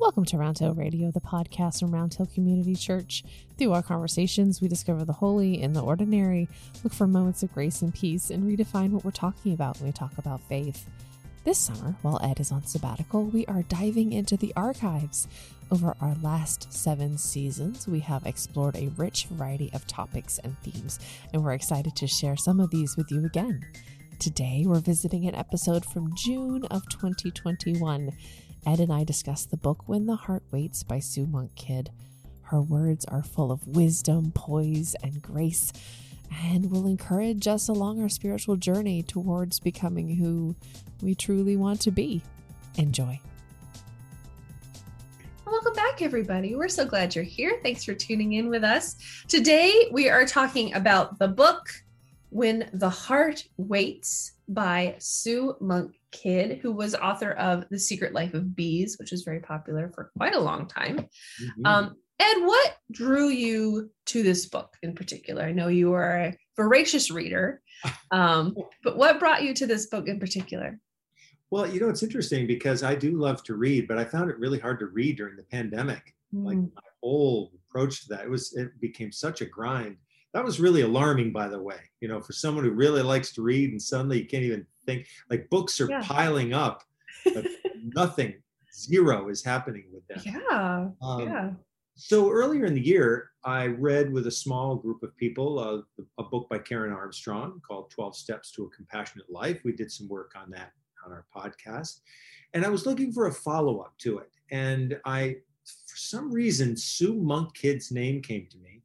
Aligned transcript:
Welcome 0.00 0.24
to 0.24 0.38
Round 0.38 0.58
Hill 0.58 0.72
Radio, 0.72 1.10
the 1.10 1.20
podcast 1.20 1.80
from 1.80 1.92
Round 1.92 2.14
Hill 2.14 2.26
Community 2.32 2.74
Church. 2.74 3.22
Through 3.58 3.72
our 3.72 3.82
conversations, 3.82 4.58
we 4.58 4.66
discover 4.66 5.04
the 5.04 5.12
holy 5.12 5.60
in 5.60 5.74
the 5.74 5.82
ordinary, 5.82 6.48
look 6.82 6.94
for 6.94 7.06
moments 7.06 7.42
of 7.42 7.52
grace 7.52 7.82
and 7.82 7.92
peace, 7.92 8.30
and 8.30 8.42
redefine 8.42 8.92
what 8.92 9.04
we're 9.04 9.10
talking 9.10 9.52
about 9.52 9.76
when 9.76 9.88
we 9.88 9.92
talk 9.92 10.16
about 10.16 10.40
faith. 10.48 10.88
This 11.44 11.58
summer, 11.58 11.96
while 12.00 12.18
Ed 12.22 12.40
is 12.40 12.50
on 12.50 12.64
sabbatical, 12.64 13.26
we 13.26 13.44
are 13.44 13.62
diving 13.64 14.14
into 14.14 14.38
the 14.38 14.54
archives. 14.56 15.28
Over 15.70 15.94
our 16.00 16.16
last 16.22 16.72
seven 16.72 17.18
seasons, 17.18 17.86
we 17.86 18.00
have 18.00 18.24
explored 18.24 18.76
a 18.76 18.88
rich 18.96 19.26
variety 19.26 19.70
of 19.74 19.86
topics 19.86 20.38
and 20.38 20.58
themes, 20.60 20.98
and 21.34 21.44
we're 21.44 21.52
excited 21.52 21.94
to 21.96 22.06
share 22.06 22.38
some 22.38 22.58
of 22.58 22.70
these 22.70 22.96
with 22.96 23.12
you 23.12 23.26
again. 23.26 23.66
Today, 24.18 24.64
we're 24.66 24.80
visiting 24.80 25.26
an 25.28 25.34
episode 25.34 25.84
from 25.84 26.14
June 26.16 26.64
of 26.70 26.88
2021. 26.88 28.12
Ed 28.66 28.78
and 28.78 28.92
I 28.92 29.04
discuss 29.04 29.46
the 29.46 29.56
book 29.56 29.88
When 29.88 30.04
the 30.04 30.16
Heart 30.16 30.42
Waits 30.50 30.82
by 30.82 30.98
Sue 30.98 31.26
Monk 31.26 31.54
Kidd. 31.54 31.90
Her 32.42 32.60
words 32.60 33.06
are 33.06 33.22
full 33.22 33.50
of 33.50 33.66
wisdom, 33.66 34.32
poise, 34.34 34.94
and 35.02 35.22
grace, 35.22 35.72
and 36.44 36.70
will 36.70 36.86
encourage 36.86 37.48
us 37.48 37.68
along 37.68 38.02
our 38.02 38.10
spiritual 38.10 38.56
journey 38.56 39.02
towards 39.02 39.60
becoming 39.60 40.16
who 40.16 40.54
we 41.00 41.14
truly 41.14 41.56
want 41.56 41.80
to 41.82 41.90
be. 41.90 42.20
Enjoy. 42.76 43.18
Welcome 45.46 45.72
back, 45.72 46.02
everybody. 46.02 46.54
We're 46.54 46.68
so 46.68 46.84
glad 46.84 47.14
you're 47.14 47.24
here. 47.24 47.60
Thanks 47.62 47.82
for 47.82 47.94
tuning 47.94 48.34
in 48.34 48.50
with 48.50 48.62
us. 48.62 48.96
Today, 49.26 49.88
we 49.90 50.10
are 50.10 50.26
talking 50.26 50.74
about 50.74 51.18
the 51.18 51.28
book 51.28 51.70
When 52.30 52.70
the 52.72 52.90
Heart 52.90 53.44
Waits 53.56 54.32
by 54.48 54.96
Sue 54.98 55.54
Monk 55.60 55.94
Kidd, 56.12 56.58
who 56.62 56.72
was 56.72 56.94
author 56.94 57.32
of 57.32 57.68
The 57.70 57.78
Secret 57.78 58.14
Life 58.14 58.34
of 58.34 58.54
Bees, 58.56 58.96
which 58.98 59.10
was 59.10 59.22
very 59.22 59.40
popular 59.40 59.90
for 59.94 60.10
quite 60.16 60.34
a 60.34 60.40
long 60.40 60.66
time. 60.66 60.98
Mm-hmm. 60.98 61.66
Um, 61.66 61.96
Ed, 62.18 62.36
what 62.42 62.76
drew 62.90 63.28
you 63.28 63.90
to 64.06 64.22
this 64.22 64.46
book 64.46 64.76
in 64.82 64.94
particular? 64.94 65.42
I 65.42 65.52
know 65.52 65.68
you 65.68 65.92
are 65.94 66.16
a 66.16 66.36
voracious 66.56 67.10
reader, 67.10 67.62
um, 68.10 68.54
but 68.84 68.96
what 68.96 69.18
brought 69.18 69.42
you 69.42 69.54
to 69.54 69.66
this 69.66 69.86
book 69.86 70.06
in 70.06 70.20
particular? 70.20 70.78
Well, 71.50 71.66
you 71.66 71.80
know, 71.80 71.88
it's 71.88 72.02
interesting 72.02 72.46
because 72.46 72.82
I 72.82 72.94
do 72.94 73.18
love 73.18 73.42
to 73.44 73.54
read, 73.54 73.88
but 73.88 73.98
I 73.98 74.04
found 74.04 74.30
it 74.30 74.38
really 74.38 74.58
hard 74.58 74.78
to 74.80 74.86
read 74.86 75.16
during 75.16 75.36
the 75.36 75.42
pandemic. 75.44 76.14
Mm. 76.34 76.44
Like 76.44 76.58
my 76.58 76.90
whole 77.02 77.52
approach 77.68 78.02
to 78.02 78.08
that, 78.10 78.24
it 78.24 78.30
was 78.30 78.54
it 78.54 78.80
became 78.80 79.10
such 79.10 79.40
a 79.40 79.46
grind. 79.46 79.96
That 80.32 80.44
was 80.44 80.60
really 80.60 80.82
alarming, 80.82 81.32
by 81.32 81.48
the 81.48 81.60
way. 81.60 81.80
You 82.00 82.08
know, 82.08 82.20
for 82.20 82.32
someone 82.32 82.64
who 82.64 82.70
really 82.70 83.02
likes 83.02 83.32
to 83.32 83.42
read 83.42 83.70
and 83.70 83.82
suddenly 83.82 84.18
you 84.18 84.26
can't 84.26 84.44
even 84.44 84.66
think 84.86 85.06
like 85.28 85.50
books 85.50 85.80
are 85.80 85.90
yeah. 85.90 86.02
piling 86.02 86.52
up, 86.52 86.82
but 87.24 87.46
nothing, 87.82 88.34
zero 88.72 89.28
is 89.28 89.44
happening 89.44 89.84
with 89.92 90.06
them. 90.08 90.20
Yeah. 90.24 90.88
Um, 91.02 91.20
yeah. 91.20 91.50
So 91.96 92.30
earlier 92.30 92.64
in 92.64 92.74
the 92.74 92.80
year, 92.80 93.30
I 93.44 93.66
read 93.66 94.12
with 94.12 94.26
a 94.26 94.30
small 94.30 94.76
group 94.76 95.02
of 95.02 95.14
people 95.16 95.58
uh, 95.58 96.02
a 96.18 96.22
book 96.22 96.48
by 96.48 96.58
Karen 96.58 96.92
Armstrong 96.92 97.60
called 97.66 97.90
12 97.90 98.16
Steps 98.16 98.52
to 98.52 98.64
a 98.64 98.70
Compassionate 98.70 99.30
Life. 99.30 99.60
We 99.64 99.72
did 99.72 99.92
some 99.92 100.08
work 100.08 100.32
on 100.34 100.50
that 100.52 100.72
on 101.04 101.12
our 101.12 101.26
podcast. 101.34 102.00
And 102.54 102.64
I 102.64 102.68
was 102.68 102.86
looking 102.86 103.12
for 103.12 103.26
a 103.26 103.32
follow 103.32 103.80
up 103.80 103.96
to 103.98 104.18
it. 104.18 104.30
And 104.50 104.98
I, 105.04 105.36
for 105.64 105.96
some 105.96 106.32
reason, 106.32 106.76
Sue 106.76 107.14
Monk 107.14 107.54
Kidd's 107.54 107.92
name 107.92 108.22
came 108.22 108.46
to 108.50 108.58
me 108.58 108.79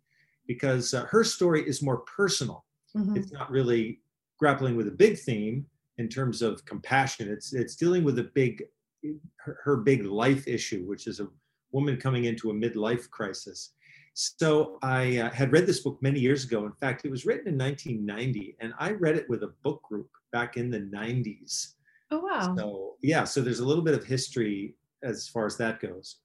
because 0.47 0.93
uh, 0.93 1.05
her 1.05 1.23
story 1.23 1.67
is 1.67 1.81
more 1.81 1.97
personal. 1.99 2.65
Mm-hmm. 2.95 3.17
It's 3.17 3.31
not 3.31 3.49
really 3.51 3.99
grappling 4.37 4.75
with 4.75 4.87
a 4.87 4.91
big 4.91 5.17
theme, 5.17 5.65
in 5.97 6.09
terms 6.09 6.41
of 6.41 6.65
compassion. 6.65 7.29
It's 7.29 7.53
it's 7.53 7.75
dealing 7.75 8.03
with 8.03 8.19
a 8.19 8.23
big 8.23 8.63
her, 9.37 9.59
her 9.63 9.77
big 9.77 10.05
life 10.05 10.47
issue, 10.47 10.83
which 10.85 11.07
is 11.07 11.19
a 11.19 11.27
woman 11.71 11.97
coming 11.97 12.25
into 12.25 12.49
a 12.49 12.53
midlife 12.53 13.09
crisis. 13.09 13.71
So 14.13 14.79
I 14.81 15.17
uh, 15.17 15.29
had 15.31 15.51
read 15.51 15.65
this 15.65 15.81
book 15.81 16.01
many 16.01 16.19
years 16.19 16.45
ago. 16.45 16.65
In 16.65 16.71
fact, 16.71 17.03
it 17.03 17.11
was 17.11 17.25
written 17.25 17.49
in 17.49 17.57
1990, 17.57 18.55
and 18.61 18.73
I 18.79 18.91
read 18.91 19.17
it 19.17 19.29
with 19.29 19.43
a 19.43 19.53
book 19.61 19.83
group 19.83 20.09
back 20.31 20.55
in 20.55 20.69
the 20.69 20.79
90s. 20.79 21.73
Oh 22.11 22.19
wow! 22.19 22.55
So 22.55 22.95
yeah, 23.01 23.23
so 23.23 23.41
there's 23.41 23.59
a 23.59 23.65
little 23.65 23.83
bit 23.83 23.93
of 23.93 24.03
history 24.03 24.75
as 25.03 25.27
far 25.27 25.45
as 25.45 25.57
that 25.57 25.79
goes. 25.79 26.17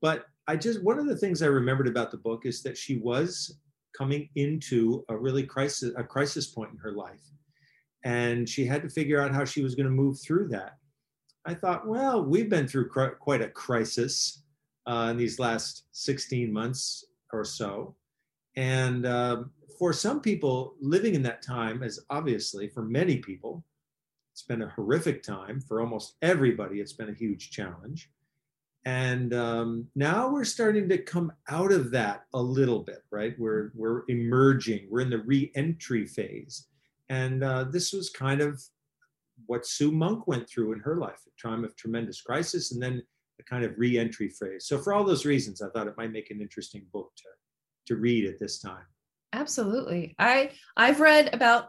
But 0.00 0.26
I 0.48 0.56
just 0.56 0.82
one 0.82 0.98
of 0.98 1.06
the 1.06 1.16
things 1.16 1.42
I 1.42 1.46
remembered 1.46 1.88
about 1.88 2.10
the 2.10 2.18
book 2.18 2.46
is 2.46 2.62
that 2.62 2.76
she 2.76 2.98
was 2.98 3.58
coming 3.96 4.28
into 4.34 5.04
a 5.08 5.16
really 5.16 5.42
crisis 5.42 5.92
a 5.96 6.04
crisis 6.04 6.46
point 6.46 6.70
in 6.72 6.78
her 6.78 6.92
life 6.92 7.22
and 8.06 8.48
she 8.48 8.64
had 8.64 8.82
to 8.82 8.88
figure 8.88 9.20
out 9.20 9.34
how 9.34 9.44
she 9.44 9.62
was 9.62 9.74
going 9.74 9.86
to 9.86 9.90
move 9.90 10.20
through 10.20 10.46
that. 10.46 10.78
I 11.44 11.54
thought, 11.54 11.88
well, 11.88 12.24
we've 12.24 12.48
been 12.48 12.68
through 12.68 12.88
quite 12.88 13.42
a 13.42 13.48
crisis 13.48 14.44
uh, 14.86 15.08
in 15.10 15.16
these 15.16 15.40
last 15.40 15.86
16 15.90 16.52
months 16.52 17.04
or 17.32 17.44
so. 17.44 17.96
And 18.54 19.06
uh, 19.06 19.42
for 19.76 19.92
some 19.92 20.20
people 20.20 20.76
living 20.80 21.16
in 21.16 21.22
that 21.24 21.42
time, 21.42 21.82
as 21.82 21.98
obviously 22.08 22.68
for 22.68 22.82
many 22.82 23.18
people, 23.18 23.64
it's 24.32 24.42
been 24.42 24.62
a 24.62 24.68
horrific 24.68 25.24
time. 25.24 25.60
For 25.60 25.80
almost 25.80 26.14
everybody, 26.22 26.80
it's 26.80 26.92
been 26.92 27.08
a 27.08 27.14
huge 27.14 27.50
challenge. 27.50 28.10
And 28.86 29.34
um, 29.34 29.88
now 29.94 30.30
we're 30.30 30.44
starting 30.44 30.88
to 30.88 30.98
come 30.98 31.32
out 31.50 31.72
of 31.72 31.90
that 31.90 32.22
a 32.32 32.40
little 32.40 32.84
bit, 32.84 33.02
right? 33.10 33.34
We're, 33.38 33.72
we're 33.74 34.04
emerging, 34.08 34.86
we're 34.88 35.00
in 35.00 35.10
the 35.10 35.18
re 35.18 35.52
entry 35.54 36.06
phase. 36.06 36.68
And 37.08 37.44
uh, 37.44 37.64
this 37.64 37.92
was 37.92 38.10
kind 38.10 38.40
of 38.40 38.62
what 39.46 39.66
Sue 39.66 39.92
Monk 39.92 40.26
went 40.26 40.48
through 40.48 40.72
in 40.72 40.80
her 40.80 40.96
life, 40.96 41.20
a 41.26 41.48
time 41.48 41.64
of 41.64 41.76
tremendous 41.76 42.20
crisis, 42.22 42.72
and 42.72 42.82
then 42.82 43.02
a 43.38 43.42
kind 43.42 43.64
of 43.64 43.74
re-entry 43.76 44.28
phase. 44.28 44.66
So 44.66 44.78
for 44.78 44.94
all 44.94 45.04
those 45.04 45.26
reasons, 45.26 45.60
I 45.60 45.68
thought 45.70 45.86
it 45.86 45.96
might 45.96 46.12
make 46.12 46.30
an 46.30 46.40
interesting 46.40 46.86
book 46.92 47.12
to 47.16 47.24
to 47.86 48.00
read 48.00 48.26
at 48.26 48.40
this 48.40 48.58
time. 48.58 48.84
Absolutely. 49.32 50.14
I 50.18 50.50
I've 50.76 51.00
read 51.00 51.32
about 51.34 51.68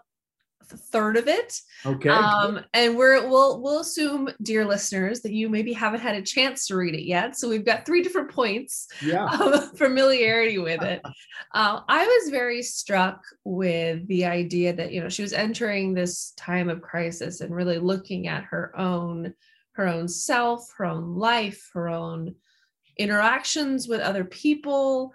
third 0.66 1.18
of 1.18 1.28
it. 1.28 1.62
Okay. 1.86 2.10
Um, 2.10 2.60
and 2.74 2.98
we're 2.98 3.28
we'll 3.28 3.62
we'll 3.62 3.80
assume, 3.80 4.30
dear 4.42 4.66
listeners, 4.66 5.22
that 5.22 5.32
you 5.32 5.50
maybe 5.50 5.74
haven't 5.74 6.02
had 6.02 6.16
a 6.16 6.22
chance 6.22 6.68
to 6.68 6.76
read 6.76 6.96
it 6.96 7.06
yet. 7.06 7.38
So 7.38 7.50
we've 7.50 7.66
got 7.66 7.86
three 7.86 8.02
different 8.02 8.32
points 8.32 8.88
yeah. 9.02 9.28
of 9.40 9.78
familiarity 9.78 10.58
with 10.58 10.82
it. 10.84 11.02
uh, 11.54 11.82
I 11.88 12.06
was 12.06 12.30
very 12.30 12.62
struck 12.62 13.24
with 13.44 14.06
the 14.08 14.26
idea 14.26 14.74
that 14.74 14.92
you 14.92 15.02
know 15.02 15.10
she 15.10 15.22
was 15.22 15.34
entering 15.34 15.94
this 15.94 16.32
time 16.38 16.70
of 16.70 16.82
crisis 16.82 17.42
and 17.42 17.56
really 17.56 17.80
looking 17.80 18.28
at 18.28 18.44
her 18.46 18.78
own 18.78 19.34
her 19.74 19.88
own 19.88 20.08
self, 20.08 20.72
her 20.78 20.86
own 20.86 21.16
life, 21.16 21.70
her 21.74 21.88
own 21.88 22.36
interactions 22.98 23.88
with 23.88 24.02
other 24.02 24.24
people, 24.24 25.14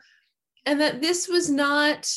and 0.64 0.80
that 0.80 1.00
this 1.02 1.28
was 1.28 1.50
not 1.50 2.08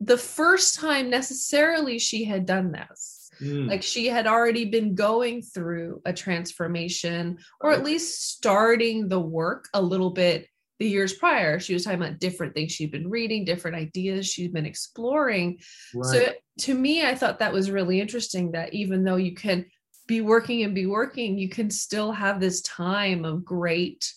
the 0.00 0.18
first 0.18 0.76
time 0.76 1.10
necessarily 1.10 1.98
she 1.98 2.24
had 2.24 2.46
done 2.46 2.72
this. 2.72 3.30
Mm. 3.40 3.68
Like 3.68 3.82
she 3.82 4.06
had 4.06 4.26
already 4.26 4.64
been 4.64 4.94
going 4.94 5.42
through 5.42 6.02
a 6.04 6.12
transformation 6.12 7.38
or 7.60 7.72
at 7.72 7.84
least 7.84 8.32
starting 8.32 9.08
the 9.08 9.20
work 9.20 9.68
a 9.74 9.82
little 9.82 10.10
bit 10.10 10.48
the 10.78 10.88
years 10.88 11.12
prior. 11.12 11.58
She 11.58 11.74
was 11.74 11.84
talking 11.84 12.00
about 12.00 12.20
different 12.20 12.54
things 12.54 12.72
she'd 12.72 12.92
been 12.92 13.10
reading, 13.10 13.44
different 13.44 13.76
ideas 13.76 14.28
she'd 14.28 14.52
been 14.52 14.66
exploring. 14.66 15.58
Right. 15.94 16.10
So 16.10 16.32
to 16.60 16.74
me, 16.74 17.04
I 17.04 17.14
thought 17.14 17.40
that 17.40 17.52
was 17.52 17.70
really 17.70 18.00
interesting 18.00 18.52
that 18.52 18.74
even 18.74 19.04
though 19.04 19.16
you 19.16 19.34
can 19.34 19.66
be 20.06 20.20
working 20.20 20.62
and 20.62 20.74
be 20.74 20.86
working, 20.86 21.38
you 21.38 21.48
can 21.48 21.70
still 21.70 22.12
have 22.12 22.40
this 22.40 22.62
time 22.62 23.24
of 23.24 23.44
great 23.44 24.12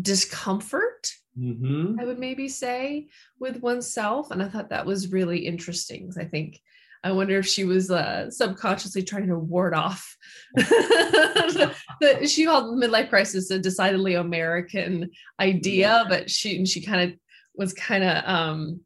discomfort 0.00 1.10
mm-hmm. 1.38 2.00
I 2.00 2.04
would 2.04 2.18
maybe 2.18 2.48
say, 2.48 3.08
with 3.38 3.60
oneself. 3.60 4.30
And 4.30 4.42
I 4.42 4.48
thought 4.48 4.70
that 4.70 4.86
was 4.86 5.12
really 5.12 5.46
interesting. 5.46 6.12
I 6.18 6.24
think 6.24 6.60
I 7.06 7.12
wonder 7.12 7.38
if 7.38 7.46
she 7.46 7.64
was 7.64 7.88
uh, 7.88 8.30
subconsciously 8.30 9.04
trying 9.04 9.28
to 9.28 9.38
ward 9.38 9.74
off 9.74 10.16
that 10.56 12.26
she 12.28 12.46
called 12.46 12.82
midlife 12.82 13.10
crisis 13.10 13.50
a 13.50 13.60
decidedly 13.60 14.14
American 14.14 15.10
idea, 15.38 16.02
yeah. 16.02 16.04
but 16.08 16.28
she 16.28 16.56
and 16.56 16.66
she 16.66 16.82
kind 16.82 17.12
of 17.12 17.18
was 17.54 17.72
kind 17.72 18.02
of 18.02 18.24
um 18.26 18.80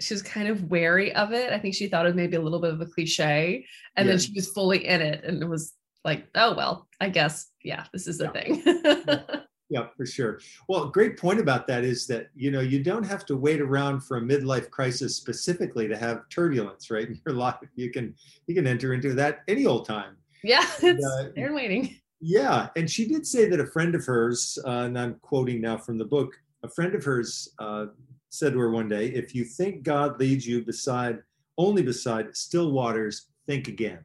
she 0.00 0.14
was 0.14 0.22
kind 0.22 0.48
of 0.48 0.70
wary 0.70 1.14
of 1.14 1.32
it. 1.32 1.52
I 1.52 1.58
think 1.58 1.74
she 1.74 1.88
thought 1.88 2.06
it 2.06 2.08
was 2.08 2.16
maybe 2.16 2.36
a 2.36 2.40
little 2.40 2.60
bit 2.60 2.72
of 2.72 2.80
a 2.80 2.86
cliche, 2.86 3.66
and 3.96 4.06
yeah. 4.06 4.12
then 4.12 4.18
she 4.18 4.32
was 4.34 4.48
fully 4.48 4.86
in 4.86 5.02
it, 5.02 5.24
and 5.24 5.42
it 5.42 5.48
was 5.48 5.74
like, 6.04 6.26
oh 6.34 6.54
well, 6.54 6.88
I 7.00 7.10
guess 7.10 7.50
yeah, 7.62 7.84
this 7.92 8.06
is 8.06 8.16
the 8.16 8.30
yeah. 8.34 8.40
thing 8.40 9.40
yeah 9.74 9.86
for 9.96 10.06
sure. 10.06 10.40
Well 10.68 10.86
great 10.88 11.18
point 11.18 11.40
about 11.40 11.66
that 11.66 11.84
is 11.84 12.06
that 12.06 12.28
you 12.34 12.50
know 12.50 12.60
you 12.60 12.82
don't 12.82 13.02
have 13.04 13.26
to 13.26 13.36
wait 13.36 13.60
around 13.60 14.00
for 14.00 14.18
a 14.18 14.20
midlife 14.20 14.70
crisis 14.70 15.16
specifically 15.16 15.88
to 15.88 15.96
have 15.96 16.28
turbulence 16.28 16.90
right? 16.90 17.08
In 17.08 17.20
your 17.26 17.34
life 17.34 17.56
you 17.74 17.90
can 17.90 18.14
you 18.46 18.54
can 18.54 18.66
enter 18.66 18.94
into 18.94 19.12
that 19.14 19.40
any 19.48 19.66
old 19.66 19.86
time. 19.86 20.16
Yeah 20.42 20.64
it's, 20.82 21.04
uh, 21.04 21.30
they're 21.34 21.54
waiting. 21.54 21.96
Yeah 22.20 22.68
and 22.76 22.88
she 22.88 23.06
did 23.06 23.26
say 23.26 23.48
that 23.48 23.60
a 23.60 23.66
friend 23.66 23.94
of 23.94 24.04
hers 24.04 24.58
uh, 24.64 24.86
and 24.86 24.98
i'm 24.98 25.14
quoting 25.20 25.60
now 25.60 25.76
from 25.76 25.98
the 25.98 26.04
book 26.04 26.32
a 26.62 26.68
friend 26.68 26.94
of 26.94 27.04
hers 27.04 27.50
uh, 27.58 27.86
said 28.30 28.52
to 28.52 28.58
her 28.58 28.70
one 28.70 28.88
day 28.88 29.08
if 29.08 29.34
you 29.34 29.44
think 29.44 29.82
god 29.82 30.18
leads 30.20 30.46
you 30.46 30.64
beside 30.64 31.18
only 31.58 31.82
beside 31.82 32.34
still 32.36 32.72
waters 32.72 33.26
think 33.46 33.68
again 33.68 33.98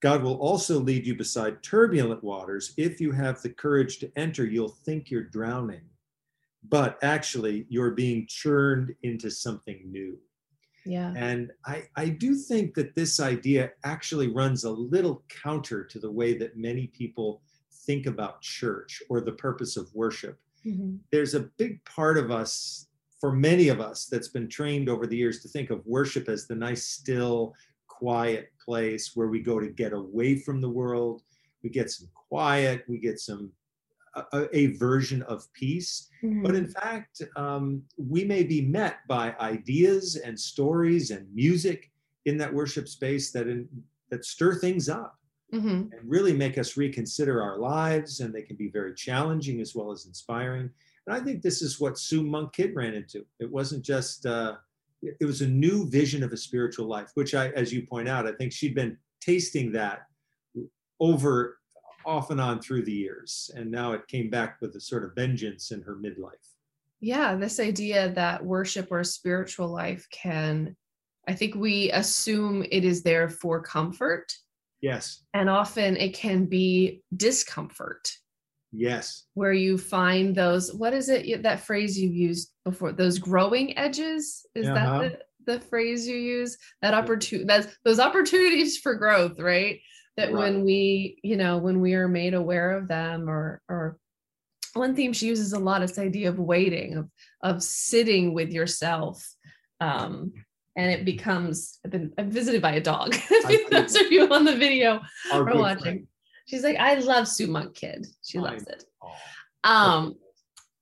God 0.00 0.22
will 0.22 0.36
also 0.36 0.78
lead 0.80 1.06
you 1.06 1.14
beside 1.14 1.62
turbulent 1.62 2.24
waters. 2.24 2.72
If 2.76 3.00
you 3.00 3.12
have 3.12 3.42
the 3.42 3.50
courage 3.50 3.98
to 3.98 4.10
enter, 4.16 4.46
you'll 4.46 4.76
think 4.84 5.10
you're 5.10 5.24
drowning, 5.24 5.82
but 6.68 6.98
actually 7.02 7.66
you're 7.68 7.90
being 7.90 8.26
churned 8.26 8.94
into 9.02 9.30
something 9.30 9.82
new. 9.90 10.18
Yeah. 10.86 11.12
And 11.14 11.52
I, 11.66 11.84
I 11.96 12.08
do 12.08 12.34
think 12.34 12.74
that 12.74 12.94
this 12.94 13.20
idea 13.20 13.72
actually 13.84 14.28
runs 14.28 14.64
a 14.64 14.70
little 14.70 15.22
counter 15.28 15.84
to 15.84 15.98
the 15.98 16.10
way 16.10 16.36
that 16.38 16.56
many 16.56 16.86
people 16.86 17.42
think 17.86 18.06
about 18.06 18.40
church 18.40 19.02
or 19.10 19.20
the 19.20 19.32
purpose 19.32 19.76
of 19.76 19.94
worship. 19.94 20.38
Mhm. 20.66 20.98
There's 21.12 21.34
a 21.34 21.50
big 21.58 21.84
part 21.84 22.16
of 22.16 22.30
us, 22.30 22.86
for 23.20 23.32
many 23.32 23.68
of 23.68 23.80
us, 23.80 24.06
that's 24.06 24.28
been 24.28 24.48
trained 24.48 24.88
over 24.88 25.06
the 25.06 25.16
years 25.16 25.42
to 25.42 25.48
think 25.48 25.68
of 25.68 25.84
worship 25.86 26.28
as 26.28 26.46
the 26.46 26.54
nice, 26.54 26.84
still, 26.86 27.54
quiet 28.04 28.50
place 28.64 29.12
where 29.14 29.28
we 29.28 29.40
go 29.40 29.60
to 29.60 29.68
get 29.68 29.92
away 29.92 30.36
from 30.36 30.60
the 30.60 30.68
world. 30.70 31.22
We 31.62 31.68
get 31.70 31.90
some 31.90 32.08
quiet, 32.14 32.84
we 32.88 32.98
get 32.98 33.20
some 33.20 33.52
a, 34.14 34.48
a- 34.54 34.66
version 34.86 35.22
of 35.22 35.38
peace. 35.52 36.08
But 36.42 36.54
in 36.54 36.66
fact, 36.68 37.22
um, 37.36 37.82
we 37.96 38.24
may 38.24 38.42
be 38.42 38.60
met 38.62 39.06
by 39.06 39.34
ideas 39.40 40.16
and 40.16 40.38
stories 40.38 41.10
and 41.10 41.32
music 41.34 41.90
in 42.24 42.36
that 42.38 42.52
worship 42.52 42.88
space 42.88 43.30
that 43.32 43.46
in, 43.46 43.68
that 44.10 44.24
stir 44.24 44.54
things 44.54 44.88
up 44.88 45.16
Mhm. 45.52 45.90
and 45.92 46.00
really 46.16 46.32
make 46.32 46.58
us 46.58 46.76
reconsider 46.76 47.42
our 47.42 47.58
lives, 47.58 48.20
and 48.20 48.32
they 48.32 48.42
can 48.42 48.56
be 48.56 48.68
very 48.68 48.94
challenging 48.94 49.60
as 49.60 49.74
well 49.74 49.90
as 49.90 50.06
inspiring. 50.06 50.70
And 51.06 51.16
I 51.16 51.20
think 51.24 51.42
this 51.42 51.60
is 51.60 51.80
what 51.80 51.98
Sue 51.98 52.22
Monk 52.22 52.52
Kidd 52.52 52.72
ran 52.76 52.94
into. 52.94 53.26
It 53.40 53.50
wasn't 53.50 53.84
just 53.84 54.26
uh, 54.26 54.56
it 55.02 55.24
was 55.24 55.40
a 55.40 55.48
new 55.48 55.88
vision 55.88 56.22
of 56.22 56.32
a 56.32 56.36
spiritual 56.36 56.86
life, 56.86 57.10
which 57.14 57.34
I, 57.34 57.48
as 57.50 57.72
you 57.72 57.86
point 57.86 58.08
out, 58.08 58.26
I 58.26 58.32
think 58.32 58.52
she'd 58.52 58.74
been 58.74 58.96
tasting 59.20 59.72
that 59.72 60.06
over 60.98 61.58
off 62.06 62.30
and 62.30 62.40
on 62.40 62.60
through 62.60 62.82
the 62.82 62.92
years, 62.92 63.50
and 63.54 63.70
now 63.70 63.92
it 63.92 64.06
came 64.08 64.30
back 64.30 64.58
with 64.60 64.74
a 64.76 64.80
sort 64.80 65.04
of 65.04 65.14
vengeance 65.14 65.70
in 65.70 65.82
her 65.82 65.96
midlife. 65.96 66.56
yeah 67.00 67.34
this 67.34 67.60
idea 67.60 68.10
that 68.10 68.44
worship 68.44 68.88
or 68.90 69.02
spiritual 69.04 69.68
life 69.68 70.06
can 70.10 70.76
i 71.28 71.34
think 71.34 71.54
we 71.54 71.90
assume 71.92 72.64
it 72.70 72.84
is 72.84 73.02
there 73.02 73.28
for 73.28 73.60
comfort. 73.62 74.34
Yes, 74.82 75.24
and 75.34 75.50
often 75.50 75.96
it 75.96 76.14
can 76.14 76.46
be 76.46 77.02
discomfort 77.16 78.10
yes, 78.72 79.24
where 79.34 79.52
you 79.52 79.76
find 79.78 80.34
those 80.34 80.72
what 80.74 80.92
is 80.92 81.08
it 81.08 81.42
that 81.42 81.60
phrase 81.60 81.98
you 81.98 82.08
used 82.10 82.52
before 82.64 82.92
those 82.92 83.18
growing 83.18 83.76
edges? 83.78 84.44
Is 84.54 84.66
Uh-huh. 84.66 84.74
that 85.00 85.18
the, 85.46 85.54
the 85.54 85.60
phrase 85.60 86.06
you 86.06 86.16
use? 86.16 86.56
That 86.82 86.94
opportunity 86.94 87.46
that's 87.46 87.68
those 87.84 88.00
opportunities 88.00 88.78
for 88.78 88.94
growth 88.94 89.38
right? 89.38 89.80
That 90.16 90.32
when 90.32 90.64
we 90.64 91.18
you 91.22 91.36
know 91.36 91.58
when 91.58 91.80
we 91.80 91.94
are 91.94 92.08
made 92.08 92.34
aware 92.34 92.72
of 92.72 92.88
them 92.88 93.28
or 93.30 93.62
or 93.68 93.98
one 94.74 94.94
theme 94.94 95.12
she 95.12 95.26
uses 95.26 95.52
a 95.52 95.58
lot 95.58 95.82
is 95.82 95.92
the 95.92 96.02
idea 96.02 96.28
of 96.28 96.38
waiting 96.38 96.96
of 96.96 97.08
of 97.42 97.62
sitting 97.62 98.34
with 98.34 98.50
yourself 98.50 99.26
um 99.80 100.32
and 100.76 100.90
it 100.92 101.04
becomes 101.04 101.78
i've 101.84 101.90
been 101.90 102.12
i'm 102.18 102.30
visited 102.30 102.60
by 102.62 102.72
a 102.72 102.80
dog. 102.80 103.16
Those 103.70 103.96
of 103.96 104.12
you 104.12 104.28
on 104.32 104.44
the 104.44 104.54
video 104.56 105.00
We're 105.32 105.56
watching. 105.56 105.80
friend. 105.82 106.06
She's 106.50 106.64
like 106.64 106.76
i 106.78 106.94
love 106.94 107.28
sue 107.28 107.46
monk 107.46 107.74
kidd. 107.76 108.06
She 108.24 108.40
loves 108.40 108.64
it. 108.64 108.84
Um 109.62 110.16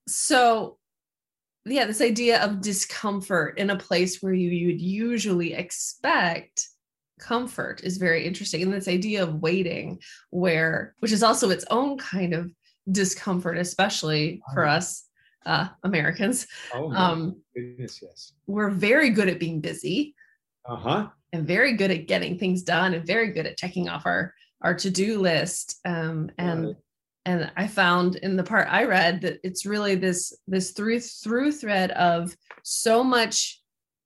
so 0.07 0.79
yeah 1.67 1.85
this 1.85 2.01
idea 2.01 2.43
of 2.43 2.63
discomfort 2.63 3.59
in 3.59 3.69
a 3.69 3.77
place 3.77 4.23
where 4.23 4.33
you 4.33 4.49
you'd 4.49 4.81
usually 4.81 5.53
expect 5.53 6.67
comfort 7.21 7.83
is 7.85 7.99
very 7.99 8.25
interesting. 8.27 8.63
And 8.63 8.73
this 8.73 8.89
idea 8.89 9.23
of 9.23 9.35
waiting 9.43 10.01
where 10.31 10.95
which 11.01 11.13
is 11.13 11.23
also 11.23 11.51
its 11.51 11.67
own 11.71 11.99
kind 11.99 12.33
of 12.33 12.51
discomfort 12.91 13.59
especially 13.59 14.41
for 14.55 14.65
us 14.67 15.05
uh 15.45 15.69
americans. 15.85 16.47
Oh 16.73 16.89
my 16.89 16.97
um 16.97 17.43
goodness, 17.55 18.01
yes. 18.03 18.33
we're 18.47 18.71
very 18.71 19.11
good 19.11 19.29
at 19.29 19.39
being 19.39 19.61
busy 19.61 20.15
Uh 20.65 20.77
huh. 20.77 21.09
and 21.35 21.47
very 21.47 21.75
good 21.75 21.91
at 21.91 22.07
getting 22.07 22.39
things 22.39 22.63
done 22.63 22.95
and 22.95 23.07
very 23.07 23.33
good 23.33 23.45
at 23.47 23.59
checking 23.59 23.91
off 23.91 24.07
our 24.07 24.33
our 24.63 24.75
to-do 24.75 25.21
list 25.21 25.79
um 25.85 26.31
and 26.39 26.67
Right. 26.67 26.77
and 27.27 27.53
i 27.57 27.67
found 27.67 28.17
in 28.17 28.37
the 28.37 28.43
part 28.45 28.67
i 28.71 28.85
read 28.85 29.21
that 29.23 29.39
it's 29.45 29.65
really 29.67 29.95
this 29.95 30.33
this 30.47 30.73
through 30.73 31.01
through 31.01 31.53
thread 31.53 31.91
of 31.93 32.35
so 32.65 33.05
much 33.05 33.61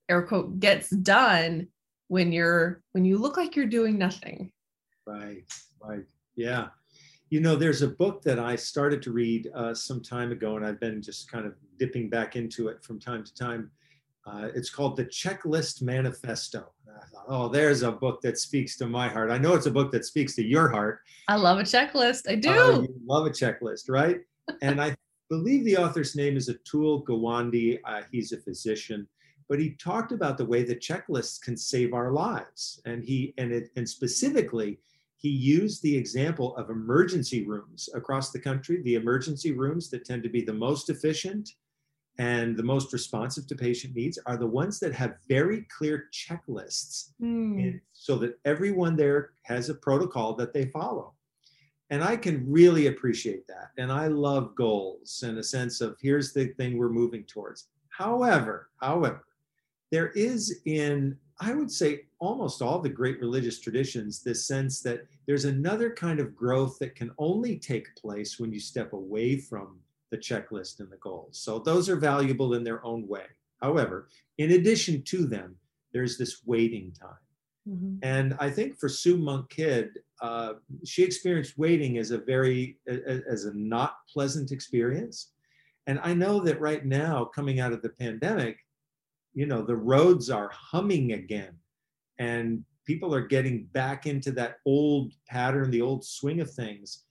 air 0.08 0.22
quote 0.22 0.58
gets 0.60 0.90
done 0.90 1.68
when 2.08 2.32
you're 2.32 2.82
when 2.92 3.04
you 3.04 3.16
look 3.18 3.36
like 3.36 3.56
you're 3.56 3.66
doing 3.66 3.98
nothing 3.98 4.50
Right, 5.04 5.42
right. 5.80 6.04
Yeah. 6.36 6.68
You 7.28 7.40
know, 7.40 7.56
there's 7.56 7.82
a 7.82 7.88
book 7.88 8.22
that 8.22 8.38
I 8.38 8.54
started 8.54 9.02
to 9.02 9.10
read 9.10 9.50
uh, 9.52 9.74
some 9.74 10.00
time 10.00 10.30
ago, 10.30 10.56
and 10.56 10.64
I've 10.64 10.78
been 10.78 11.02
just 11.02 11.28
kind 11.28 11.44
of 11.44 11.54
dipping 11.78 12.08
back 12.08 12.36
into 12.36 12.68
it 12.68 12.84
from 12.84 13.00
time 13.00 13.24
to 13.24 13.34
time. 13.34 13.70
Uh, 14.24 14.48
it's 14.54 14.70
called 14.70 14.96
The 14.96 15.04
Checklist 15.06 15.82
Manifesto. 15.82 16.72
And 16.86 16.96
I 16.96 17.06
thought, 17.06 17.24
oh, 17.28 17.48
there's 17.48 17.82
a 17.82 17.90
book 17.90 18.20
that 18.22 18.38
speaks 18.38 18.76
to 18.78 18.86
my 18.86 19.08
heart. 19.08 19.30
I 19.30 19.38
know 19.38 19.54
it's 19.54 19.66
a 19.66 19.70
book 19.70 19.90
that 19.92 20.04
speaks 20.04 20.34
to 20.36 20.44
your 20.44 20.68
heart. 20.68 21.00
i 21.28 21.34
love 21.36 21.58
a 21.58 21.62
checklist 21.62 22.28
i 22.28 22.34
do 22.36 22.50
Uh, 22.50 22.80
you 22.82 22.94
love 23.04 23.26
a 23.26 23.30
checklist, 23.30 23.88
right? 23.88 24.20
and 24.62 24.80
I 24.80 24.94
believe 25.28 25.64
the 25.64 25.76
author's 25.76 26.14
name 26.14 26.36
is 26.36 26.48
Atul 26.48 27.04
Gawande. 27.04 27.80
Uh, 27.84 28.02
he's 28.12 28.32
a 28.32 28.36
physician, 28.38 29.08
but 29.48 29.58
he 29.58 29.70
talked 29.70 30.12
about 30.12 30.38
the 30.38 30.44
way 30.44 30.62
that 30.64 30.80
checklists 30.80 31.40
can 31.40 31.56
save 31.56 31.92
our 31.94 32.12
lives, 32.12 32.80
and 32.84 33.02
he 33.04 33.34
and 33.38 33.52
it 33.52 33.70
and 33.76 33.88
specifically 33.88 34.78
he 35.16 35.28
used 35.28 35.82
the 35.82 35.96
example 35.96 36.56
of 36.56 36.68
emergency 36.70 37.46
rooms 37.46 37.88
across 37.94 38.30
the 38.30 38.40
country. 38.40 38.82
The 38.82 38.96
emergency 38.96 39.52
rooms 39.52 39.88
that 39.90 40.04
tend 40.04 40.24
to 40.24 40.28
be 40.28 40.42
the 40.42 40.52
most 40.52 40.90
efficient 40.90 41.48
and 42.18 42.56
the 42.56 42.62
most 42.62 42.92
responsive 42.92 43.46
to 43.46 43.54
patient 43.54 43.94
needs 43.94 44.18
are 44.26 44.36
the 44.36 44.46
ones 44.46 44.78
that 44.80 44.94
have 44.94 45.16
very 45.28 45.66
clear 45.76 46.08
checklists 46.12 47.10
hmm. 47.18 47.58
and 47.58 47.80
so 47.92 48.16
that 48.16 48.38
everyone 48.44 48.96
there 48.96 49.30
has 49.42 49.70
a 49.70 49.74
protocol 49.74 50.34
that 50.34 50.52
they 50.52 50.66
follow. 50.66 51.14
And 51.90 52.02
I 52.02 52.16
can 52.16 52.50
really 52.50 52.86
appreciate 52.86 53.46
that. 53.48 53.70
And 53.76 53.92
I 53.92 54.06
love 54.06 54.54
goals 54.54 55.22
and 55.26 55.38
a 55.38 55.42
sense 55.42 55.80
of 55.80 55.96
here's 56.00 56.32
the 56.32 56.46
thing 56.54 56.78
we're 56.78 56.88
moving 56.88 57.24
towards. 57.24 57.68
However, 57.90 58.70
however, 58.80 59.24
there 59.90 60.08
is 60.10 60.60
in, 60.64 61.18
I 61.40 61.52
would 61.52 61.70
say, 61.70 62.06
almost 62.18 62.62
all 62.62 62.78
the 62.78 62.88
great 62.88 63.20
religious 63.20 63.60
traditions, 63.60 64.22
this 64.22 64.46
sense 64.46 64.80
that 64.80 65.04
there's 65.26 65.44
another 65.44 65.90
kind 65.90 66.18
of 66.18 66.34
growth 66.34 66.78
that 66.78 66.94
can 66.94 67.10
only 67.18 67.58
take 67.58 67.94
place 67.94 68.40
when 68.40 68.52
you 68.52 68.60
step 68.60 68.94
away 68.94 69.36
from 69.36 69.78
the 70.12 70.18
checklist 70.18 70.78
and 70.78 70.92
the 70.92 70.98
goals. 70.98 71.40
So 71.40 71.58
those 71.58 71.88
are 71.88 71.96
valuable 71.96 72.54
in 72.54 72.62
their 72.62 72.84
own 72.84 73.08
way. 73.08 73.24
However, 73.60 74.08
in 74.38 74.52
addition 74.52 75.02
to 75.04 75.26
them, 75.26 75.56
there's 75.92 76.18
this 76.18 76.42
waiting 76.44 76.92
time. 76.92 77.24
Mhm. 77.68 77.98
And 78.02 78.34
I 78.38 78.50
think 78.50 78.78
for 78.78 78.88
Sue 78.88 79.16
Monk 79.16 79.48
Kidd, 79.48 79.88
uh, 80.20 80.54
she 80.84 81.02
experienced 81.02 81.56
waiting 81.58 81.96
as 81.98 82.10
a 82.10 82.18
very 82.18 82.78
as 82.86 83.44
a 83.46 83.54
not 83.54 83.96
pleasant 84.12 84.52
experience. 84.52 85.32
And 85.86 85.98
I 86.00 86.12
know 86.14 86.40
that 86.40 86.60
right 86.60 86.84
now, 86.84 87.24
coming 87.24 87.58
out 87.58 87.72
of 87.72 87.82
the 87.82 87.88
pandemic, 88.04 88.58
you 89.32 89.46
know, 89.46 89.62
the 89.62 89.76
roads 89.76 90.28
are 90.28 90.50
humming 90.50 91.12
again, 91.12 91.54
and 92.18 92.64
people 92.84 93.14
are 93.14 93.26
getting 93.26 93.64
back 93.66 94.06
into 94.06 94.30
that 94.32 94.56
old 94.66 95.14
pattern, 95.26 95.70
the 95.70 95.80
old 95.80 96.04
swing 96.04 96.40
of 96.40 96.50
things. 96.52 97.06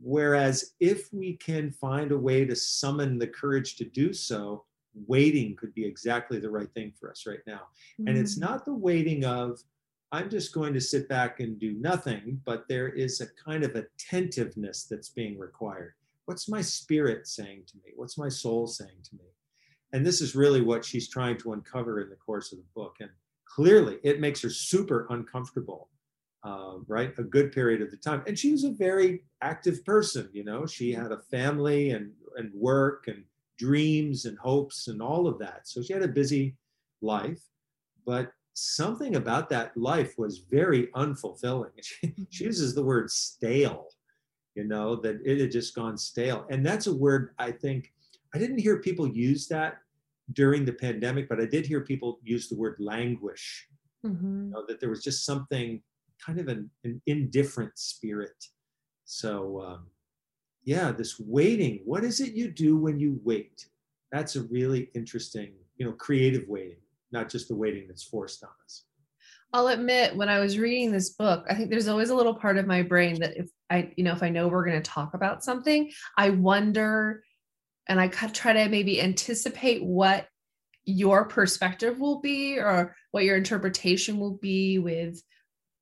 Whereas 0.00 0.74
if 0.80 1.12
we 1.12 1.36
can 1.36 1.70
find 1.70 2.12
a 2.12 2.18
way 2.18 2.44
to 2.44 2.54
summon 2.54 3.18
the 3.18 3.26
courage 3.26 3.76
to 3.76 3.84
do 3.84 4.12
so, 4.12 4.64
waiting 5.06 5.56
could 5.56 5.74
be 5.74 5.84
exactly 5.84 6.38
the 6.38 6.50
right 6.50 6.72
thing 6.74 6.92
for 6.98 7.10
us 7.10 7.26
right 7.26 7.44
now. 7.46 7.68
And 7.98 8.16
it's 8.16 8.36
Mm. 8.36 8.40
not 8.40 8.64
the 8.64 8.74
waiting 8.74 9.24
of, 9.24 9.62
I'm 10.12 10.28
just 10.28 10.52
going 10.52 10.74
to 10.74 10.80
sit 10.80 11.08
back 11.08 11.40
and 11.40 11.58
do 11.58 11.72
nothing, 11.72 12.42
but 12.44 12.68
there 12.68 12.90
is 12.90 13.20
a 13.20 13.26
kind 13.28 13.64
of 13.64 13.74
attentiveness 13.74 14.84
that's 14.84 15.08
being 15.08 15.38
required. 15.38 15.94
What's 16.26 16.48
my 16.48 16.60
spirit 16.60 17.26
saying 17.26 17.64
to 17.68 17.76
me? 17.78 17.92
What's 17.96 18.18
my 18.18 18.28
soul 18.28 18.66
saying 18.66 19.02
to 19.04 19.16
me? 19.16 19.24
And 19.92 20.04
this 20.04 20.20
is 20.20 20.36
really 20.36 20.60
what 20.60 20.84
she's 20.84 21.08
trying 21.08 21.38
to 21.38 21.54
uncover 21.54 22.00
in 22.00 22.10
the 22.10 22.16
course 22.16 22.52
of 22.52 22.58
the 22.58 22.64
book. 22.74 22.96
And 23.00 23.10
clearly, 23.46 23.98
it 24.02 24.20
makes 24.20 24.42
her 24.42 24.50
super 24.50 25.06
uncomfortable, 25.10 25.88
uh, 26.44 26.74
right? 26.88 27.12
A 27.18 27.22
good 27.22 27.52
period 27.52 27.82
of 27.82 27.90
the 27.90 27.96
time. 27.96 28.22
And 28.26 28.38
she 28.38 28.52
was 28.52 28.64
a 28.64 28.70
very 28.70 29.22
active 29.42 29.84
person, 29.84 30.28
you 30.32 30.44
know, 30.44 30.66
she 30.66 30.92
had 30.92 31.12
a 31.12 31.18
family 31.30 31.90
and, 31.90 32.12
and 32.36 32.52
work 32.54 33.04
and 33.08 33.24
dreams 33.58 34.24
and 34.24 34.38
hopes 34.38 34.88
and 34.88 35.00
all 35.00 35.26
of 35.26 35.38
that. 35.38 35.68
So 35.68 35.82
she 35.82 35.92
had 35.92 36.02
a 36.02 36.08
busy 36.08 36.56
life, 37.00 37.42
but 38.04 38.32
something 38.54 39.16
about 39.16 39.48
that 39.50 39.76
life 39.76 40.18
was 40.18 40.38
very 40.38 40.88
unfulfilling. 40.88 41.70
She, 41.82 42.14
she 42.30 42.44
uses 42.44 42.74
the 42.74 42.84
word 42.84 43.10
stale, 43.10 43.88
you 44.54 44.64
know, 44.64 44.96
that 44.96 45.20
it 45.24 45.40
had 45.40 45.52
just 45.52 45.74
gone 45.74 45.96
stale. 45.96 46.46
And 46.50 46.64
that's 46.64 46.86
a 46.86 46.94
word 46.94 47.34
I 47.38 47.52
think 47.52 47.92
I 48.34 48.38
didn't 48.38 48.58
hear 48.58 48.78
people 48.80 49.06
use 49.08 49.46
that 49.48 49.78
during 50.32 50.64
the 50.64 50.72
pandemic, 50.72 51.28
but 51.28 51.40
I 51.40 51.44
did 51.46 51.66
hear 51.66 51.82
people 51.82 52.18
use 52.22 52.48
the 52.48 52.56
word 52.56 52.76
languish, 52.78 53.68
Mhm. 54.04 54.46
you 54.46 54.50
know, 54.50 54.64
that 54.66 54.80
there 54.80 54.88
was 54.90 55.02
just 55.02 55.24
something 55.24 55.82
kind 56.24 56.38
of 56.38 56.48
an, 56.48 56.70
an 56.84 57.00
indifferent 57.06 57.78
spirit. 57.78 58.44
So, 59.04 59.62
um, 59.62 59.86
yeah, 60.64 60.92
this 60.92 61.18
waiting. 61.18 61.80
What 61.84 62.04
is 62.04 62.20
it 62.20 62.34
you 62.34 62.50
do 62.50 62.76
when 62.76 62.98
you 63.00 63.20
wait? 63.24 63.66
That's 64.12 64.36
a 64.36 64.42
really 64.42 64.90
interesting, 64.94 65.52
you 65.76 65.86
know, 65.86 65.92
creative 65.92 66.48
waiting, 66.48 66.78
not 67.10 67.28
just 67.28 67.48
the 67.48 67.56
waiting 67.56 67.86
that's 67.88 68.04
forced 68.04 68.44
on 68.44 68.50
us. 68.64 68.84
I'll 69.54 69.68
admit, 69.68 70.16
when 70.16 70.30
I 70.30 70.38
was 70.38 70.58
reading 70.58 70.92
this 70.92 71.10
book, 71.10 71.44
I 71.50 71.54
think 71.54 71.68
there's 71.68 71.88
always 71.88 72.08
a 72.08 72.14
little 72.14 72.34
part 72.34 72.56
of 72.56 72.66
my 72.66 72.82
brain 72.82 73.20
that 73.20 73.36
if 73.36 73.50
I, 73.68 73.92
you 73.96 74.04
know, 74.04 74.12
if 74.12 74.22
I 74.22 74.30
know 74.30 74.48
we're 74.48 74.64
going 74.64 74.80
to 74.80 74.90
talk 74.90 75.12
about 75.14 75.44
something, 75.44 75.90
I 76.16 76.30
wonder 76.30 77.22
and 77.88 78.00
I 78.00 78.08
try 78.08 78.52
to 78.52 78.68
maybe 78.68 79.00
anticipate 79.00 79.84
what 79.84 80.26
your 80.84 81.26
perspective 81.26 82.00
will 82.00 82.20
be 82.20 82.58
or 82.58 82.96
what 83.10 83.24
your 83.24 83.36
interpretation 83.36 84.18
will 84.18 84.38
be 84.38 84.78
with 84.78 85.22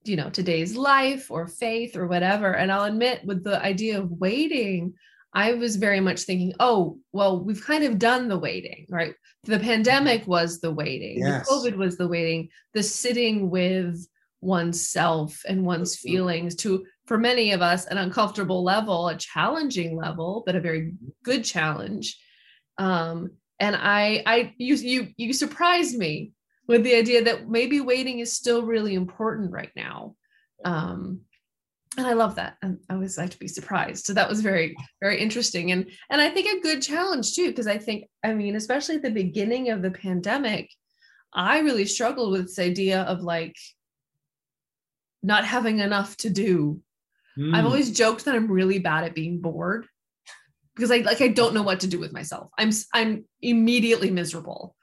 you 0.04 0.16
know 0.16 0.30
today's 0.30 0.76
life 0.76 1.30
or 1.30 1.46
faith 1.46 1.96
or 1.96 2.06
whatever 2.06 2.54
and 2.54 2.72
i'll 2.72 2.84
admit 2.84 3.24
with 3.24 3.44
the 3.44 3.62
idea 3.62 3.98
of 3.98 4.10
waiting 4.10 4.94
i 5.34 5.52
was 5.52 5.76
very 5.76 6.00
much 6.00 6.22
thinking 6.22 6.52
oh 6.60 6.98
well 7.12 7.42
we've 7.42 7.64
kind 7.64 7.84
of 7.84 7.98
done 7.98 8.28
the 8.28 8.38
waiting 8.38 8.86
right? 8.88 9.14
The 9.44 9.58
pandemic 9.58 10.22
mm-hmm. 10.22 10.30
was 10.30 10.60
the 10.60 10.72
waiting 10.72 11.20
yes. 11.20 11.48
the 11.48 11.54
covid 11.54 11.76
was 11.76 11.96
the 11.96 12.08
waiting 12.08 12.48
the 12.74 12.82
sitting 12.82 13.50
with 13.50 14.06
oneself 14.40 15.42
and 15.48 15.64
one's 15.64 15.96
mm-hmm. 15.96 16.08
feelings 16.08 16.56
to 16.56 16.84
for 17.06 17.18
many 17.18 17.52
of 17.52 17.62
us 17.62 17.86
an 17.86 17.98
uncomfortable 17.98 18.62
level 18.62 19.08
a 19.08 19.16
challenging 19.16 19.96
level 19.96 20.42
but 20.46 20.56
a 20.56 20.60
very 20.60 20.82
mm-hmm. 20.82 21.08
good 21.24 21.44
challenge. 21.44 22.18
Um 22.78 23.32
and 23.58 23.76
i 23.76 24.22
i 24.26 24.54
you 24.56 24.74
you 24.74 25.08
you 25.16 25.32
surprised 25.32 25.96
me 25.96 26.32
with 26.70 26.84
the 26.84 26.94
idea 26.94 27.24
that 27.24 27.48
maybe 27.48 27.80
waiting 27.80 28.20
is 28.20 28.32
still 28.32 28.64
really 28.64 28.94
important 28.94 29.50
right 29.50 29.72
now. 29.74 30.14
Um, 30.64 31.22
and 31.98 32.06
I 32.06 32.12
love 32.12 32.36
that. 32.36 32.58
And 32.62 32.78
I 32.88 32.94
always 32.94 33.18
like 33.18 33.30
to 33.30 33.38
be 33.40 33.48
surprised. 33.48 34.06
So 34.06 34.14
that 34.14 34.28
was 34.28 34.40
very, 34.40 34.76
very 35.02 35.20
interesting. 35.20 35.72
And 35.72 35.90
and 36.10 36.20
I 36.20 36.30
think 36.30 36.46
a 36.46 36.62
good 36.62 36.80
challenge 36.80 37.34
too, 37.34 37.48
because 37.48 37.66
I 37.66 37.76
think, 37.76 38.04
I 38.22 38.34
mean, 38.34 38.54
especially 38.54 38.94
at 38.94 39.02
the 39.02 39.10
beginning 39.10 39.70
of 39.70 39.82
the 39.82 39.90
pandemic, 39.90 40.70
I 41.34 41.58
really 41.58 41.86
struggled 41.86 42.30
with 42.30 42.42
this 42.42 42.60
idea 42.60 43.02
of 43.02 43.20
like 43.20 43.56
not 45.24 45.44
having 45.44 45.80
enough 45.80 46.16
to 46.18 46.30
do. 46.30 46.80
Mm. 47.36 47.52
I've 47.52 47.66
always 47.66 47.90
joked 47.90 48.26
that 48.26 48.36
I'm 48.36 48.46
really 48.46 48.78
bad 48.78 49.02
at 49.02 49.16
being 49.16 49.40
bored 49.40 49.88
because 50.76 50.92
I 50.92 50.98
like 50.98 51.20
I 51.20 51.28
don't 51.28 51.52
know 51.54 51.64
what 51.64 51.80
to 51.80 51.88
do 51.88 51.98
with 51.98 52.12
myself. 52.12 52.48
I'm 52.56 52.70
I'm 52.94 53.24
immediately 53.42 54.12
miserable 54.12 54.76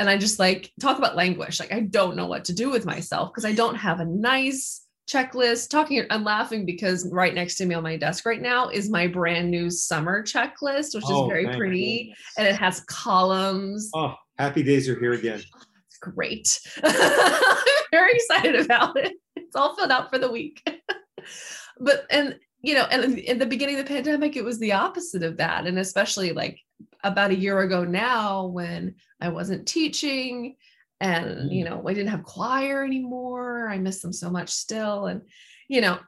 and 0.00 0.08
I 0.08 0.16
just 0.16 0.38
like 0.38 0.72
talk 0.80 0.96
about 0.96 1.14
languish. 1.14 1.60
Like 1.60 1.72
I 1.72 1.80
don't 1.80 2.16
know 2.16 2.26
what 2.26 2.46
to 2.46 2.54
do 2.54 2.70
with 2.70 2.86
myself 2.86 3.30
because 3.30 3.44
I 3.44 3.52
don't 3.52 3.74
have 3.74 4.00
a 4.00 4.06
nice 4.06 4.86
checklist. 5.08 5.68
Talking, 5.68 6.06
I'm 6.08 6.24
laughing 6.24 6.64
because 6.64 7.06
right 7.12 7.34
next 7.34 7.56
to 7.56 7.66
me 7.66 7.74
on 7.74 7.82
my 7.82 7.98
desk 7.98 8.24
right 8.24 8.40
now 8.40 8.70
is 8.70 8.88
my 8.88 9.06
brand 9.06 9.50
new 9.50 9.68
summer 9.68 10.24
checklist, 10.24 10.94
which 10.94 11.04
oh, 11.06 11.24
is 11.24 11.28
very 11.28 11.54
pretty, 11.54 12.14
and 12.38 12.48
it 12.48 12.56
has 12.56 12.80
columns. 12.88 13.90
Oh, 13.94 14.14
happy 14.38 14.62
days 14.62 14.88
are 14.88 14.98
here 14.98 15.12
again. 15.12 15.42
Oh, 15.54 15.62
it's 15.86 15.98
great. 15.98 16.58
I'm 16.82 17.56
very 17.92 18.14
excited 18.14 18.56
about 18.56 18.96
it. 18.96 19.12
It's 19.36 19.54
all 19.54 19.76
filled 19.76 19.90
out 19.90 20.10
for 20.10 20.18
the 20.18 20.32
week. 20.32 20.66
but 21.78 22.06
and 22.08 22.38
you 22.62 22.74
know, 22.74 22.84
and 22.84 23.18
in 23.18 23.38
the 23.38 23.46
beginning 23.46 23.78
of 23.78 23.86
the 23.86 23.94
pandemic, 23.94 24.34
it 24.34 24.44
was 24.44 24.58
the 24.58 24.72
opposite 24.72 25.22
of 25.22 25.36
that, 25.36 25.66
and 25.66 25.78
especially 25.78 26.32
like 26.32 26.58
about 27.04 27.30
a 27.30 27.36
year 27.36 27.60
ago 27.60 27.84
now 27.84 28.46
when 28.46 28.96
I 29.20 29.28
wasn't 29.28 29.66
teaching 29.66 30.56
and 31.00 31.50
you 31.50 31.64
mm. 31.64 31.70
know 31.70 31.88
I 31.88 31.94
didn't 31.94 32.10
have 32.10 32.24
choir 32.24 32.84
anymore. 32.84 33.68
I 33.68 33.78
miss 33.78 34.00
them 34.00 34.12
so 34.12 34.30
much 34.30 34.50
still 34.50 35.06
and 35.06 35.22
you 35.68 35.80
know 35.80 35.98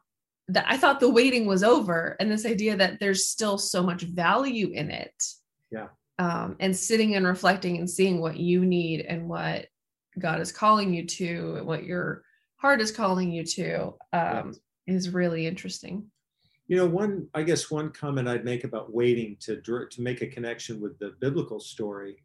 that 0.49 0.67
I 0.69 0.77
thought 0.77 1.01
the 1.01 1.11
waiting 1.11 1.47
was 1.47 1.63
over 1.63 2.17
and 2.21 2.31
this 2.31 2.45
idea 2.45 2.77
that 2.77 3.01
there's 3.01 3.29
still 3.29 3.59
so 3.59 3.83
much 3.83 4.03
value 4.03 4.71
in 4.71 4.91
it. 4.91 5.25
Yeah. 5.71 5.89
Um, 6.19 6.57
and 6.61 6.77
sitting 6.77 7.15
and 7.15 7.27
reflecting 7.27 7.79
and 7.79 7.89
seeing 7.89 8.21
what 8.21 8.37
you 8.37 8.65
need 8.65 9.01
and 9.01 9.29
what 9.29 9.67
God 10.19 10.41
is 10.41 10.53
calling 10.53 10.93
you 10.93 11.07
to 11.07 11.57
and 11.57 11.67
what 11.67 11.85
your 11.85 12.23
heart 12.57 12.81
is 12.81 12.93
calling 12.93 13.33
you 13.33 13.45
to 13.45 13.95
um, 14.13 14.55
is 14.87 15.11
really 15.11 15.47
interesting. 15.47 16.12
You 16.73 16.79
know, 16.79 16.87
one 16.87 17.29
I 17.35 17.43
guess 17.43 17.71
one 17.71 17.91
comment 17.91 18.27
I'd 18.27 18.47
make 18.47 18.65
about 18.65 18.95
waiting 18.95 19.37
to 19.41 19.61
to 19.61 20.01
make 20.01 20.23
a 20.23 20.27
connection 20.27 20.81
with 20.81 20.99
the 20.99 21.15
biblical 21.21 21.61
story. 21.61 22.23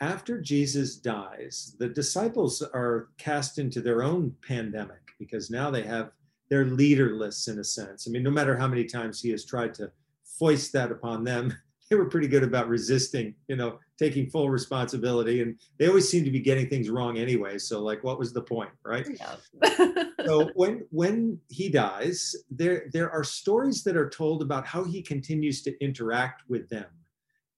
After 0.00 0.40
Jesus 0.40 0.96
dies, 0.96 1.76
the 1.78 1.90
disciples 1.90 2.62
are 2.62 3.10
cast 3.18 3.58
into 3.58 3.82
their 3.82 4.02
own 4.02 4.34
pandemic 4.48 5.10
because 5.18 5.50
now 5.50 5.70
they 5.70 5.82
have 5.82 6.12
they're 6.48 6.64
leaderless 6.64 7.48
in 7.48 7.58
a 7.58 7.64
sense. 7.64 8.08
I 8.08 8.10
mean, 8.10 8.22
no 8.22 8.30
matter 8.30 8.56
how 8.56 8.66
many 8.66 8.86
times 8.86 9.20
he 9.20 9.28
has 9.28 9.44
tried 9.44 9.74
to 9.74 9.92
foist 10.24 10.72
that 10.72 10.90
upon 10.90 11.22
them, 11.22 11.54
they 11.92 11.98
were 11.98 12.06
pretty 12.06 12.26
good 12.26 12.42
about 12.42 12.68
resisting, 12.68 13.34
you 13.48 13.56
know, 13.56 13.78
taking 13.98 14.26
full 14.30 14.48
responsibility. 14.48 15.42
And 15.42 15.60
they 15.78 15.88
always 15.88 16.08
seem 16.08 16.24
to 16.24 16.30
be 16.30 16.40
getting 16.40 16.66
things 16.66 16.88
wrong 16.88 17.18
anyway. 17.18 17.58
So, 17.58 17.82
like, 17.82 18.02
what 18.02 18.18
was 18.18 18.32
the 18.32 18.40
point, 18.40 18.70
right? 18.82 19.06
Yeah. 19.06 20.04
so 20.24 20.48
when 20.54 20.86
when 20.90 21.38
he 21.50 21.68
dies, 21.68 22.34
there 22.50 22.84
there 22.94 23.10
are 23.10 23.22
stories 23.22 23.84
that 23.84 23.94
are 23.94 24.08
told 24.08 24.40
about 24.40 24.66
how 24.66 24.84
he 24.84 25.02
continues 25.02 25.60
to 25.64 25.84
interact 25.84 26.44
with 26.48 26.66
them 26.70 26.86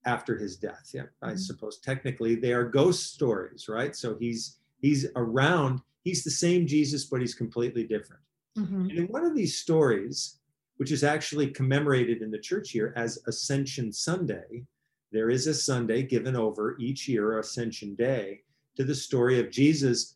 after 0.03 0.37
his 0.37 0.57
death. 0.57 0.91
Yeah, 0.93 1.03
I 1.21 1.27
mm-hmm. 1.27 1.37
suppose 1.37 1.79
technically 1.79 2.35
they 2.35 2.51
are 2.51 2.65
ghost 2.65 3.13
stories, 3.13 3.69
right? 3.69 3.95
So 3.95 4.17
he's 4.19 4.57
he's 4.81 5.07
around. 5.15 5.79
He's 6.03 6.25
the 6.25 6.31
same 6.31 6.67
Jesus, 6.67 7.05
but 7.05 7.21
he's 7.21 7.35
completely 7.35 7.85
different. 7.85 8.21
Mm-hmm. 8.57 8.81
And 8.81 8.91
in 8.91 9.05
one 9.05 9.23
of 9.23 9.33
these 9.33 9.57
stories, 9.57 10.39
which 10.77 10.91
is 10.91 11.03
actually 11.03 11.47
commemorated 11.47 12.21
in 12.21 12.31
the 12.31 12.39
church 12.39 12.73
year 12.73 12.93
as 12.95 13.19
Ascension 13.27 13.91
Sunday. 13.91 14.63
There 15.11 15.29
is 15.29 15.47
a 15.47 15.53
Sunday 15.53 16.03
given 16.03 16.35
over 16.35 16.75
each 16.79 17.07
year, 17.07 17.39
Ascension 17.39 17.95
Day, 17.95 18.41
to 18.75 18.83
the 18.83 18.95
story 18.95 19.39
of 19.39 19.51
Jesus 19.51 20.15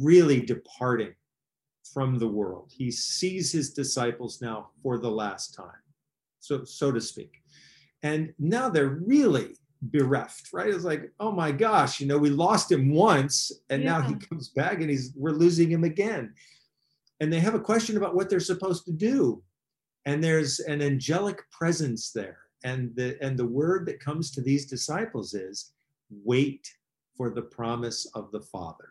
really 0.00 0.40
departing 0.40 1.14
from 1.92 2.18
the 2.18 2.28
world. 2.28 2.70
He 2.74 2.90
sees 2.90 3.52
his 3.52 3.72
disciples 3.72 4.40
now 4.40 4.70
for 4.82 4.98
the 4.98 5.10
last 5.10 5.54
time, 5.54 5.82
so, 6.40 6.64
so 6.64 6.92
to 6.92 7.00
speak. 7.00 7.42
And 8.02 8.32
now 8.38 8.68
they're 8.68 9.00
really 9.06 9.56
bereft, 9.82 10.52
right? 10.52 10.68
It's 10.68 10.84
like, 10.84 11.10
oh 11.20 11.32
my 11.32 11.52
gosh, 11.52 12.00
you 12.00 12.06
know, 12.06 12.18
we 12.18 12.30
lost 12.30 12.70
him 12.70 12.92
once 12.92 13.52
and 13.70 13.82
yeah. 13.82 13.98
now 13.98 14.02
he 14.02 14.14
comes 14.14 14.48
back 14.48 14.80
and 14.80 14.90
he's 14.90 15.12
we're 15.16 15.30
losing 15.30 15.70
him 15.70 15.84
again. 15.84 16.34
And 17.20 17.32
they 17.32 17.40
have 17.40 17.54
a 17.54 17.60
question 17.60 17.96
about 17.96 18.14
what 18.14 18.30
they're 18.30 18.40
supposed 18.40 18.84
to 18.86 18.92
do 18.92 19.42
and 20.08 20.24
there's 20.24 20.60
an 20.60 20.80
angelic 20.80 21.42
presence 21.50 22.12
there. 22.12 22.38
And 22.64 22.96
the 22.96 23.18
and 23.22 23.38
the 23.38 23.46
word 23.46 23.86
that 23.86 24.00
comes 24.00 24.30
to 24.32 24.40
these 24.40 24.66
disciples 24.66 25.34
is 25.34 25.72
wait 26.24 26.66
for 27.16 27.30
the 27.30 27.42
promise 27.42 28.10
of 28.14 28.32
the 28.32 28.40
father. 28.40 28.88